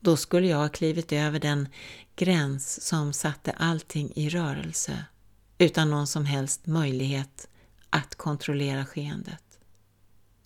Då 0.00 0.16
skulle 0.16 0.46
jag 0.46 0.58
ha 0.58 0.68
klivit 0.68 1.12
över 1.12 1.40
den 1.40 1.68
gräns 2.16 2.82
som 2.82 3.12
satte 3.12 3.52
allting 3.52 4.12
i 4.14 4.28
rörelse 4.28 5.04
utan 5.58 5.90
någon 5.90 6.06
som 6.06 6.24
helst 6.24 6.66
möjlighet 6.66 7.48
att 7.90 8.14
kontrollera 8.14 8.86
skeendet. 8.86 9.58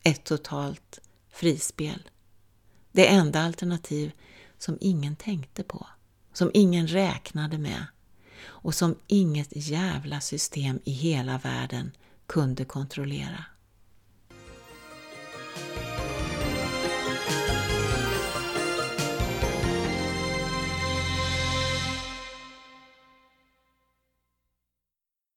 Ett 0.03 0.25
totalt 0.25 1.01
frispel. 1.33 2.09
Det 2.93 3.07
enda 3.07 3.41
alternativ 3.41 4.13
som 4.59 4.79
ingen 4.81 5.17
tänkte 5.17 5.63
på, 5.63 5.87
som 6.33 6.51
ingen 6.55 6.87
räknade 6.87 7.59
med 7.59 7.87
och 8.43 8.75
som 8.75 8.97
inget 9.07 9.49
jävla 9.53 10.21
system 10.21 10.81
i 10.85 10.93
hela 10.93 11.39
världen 11.39 11.93
kunde 12.27 12.65
kontrollera. 12.65 13.45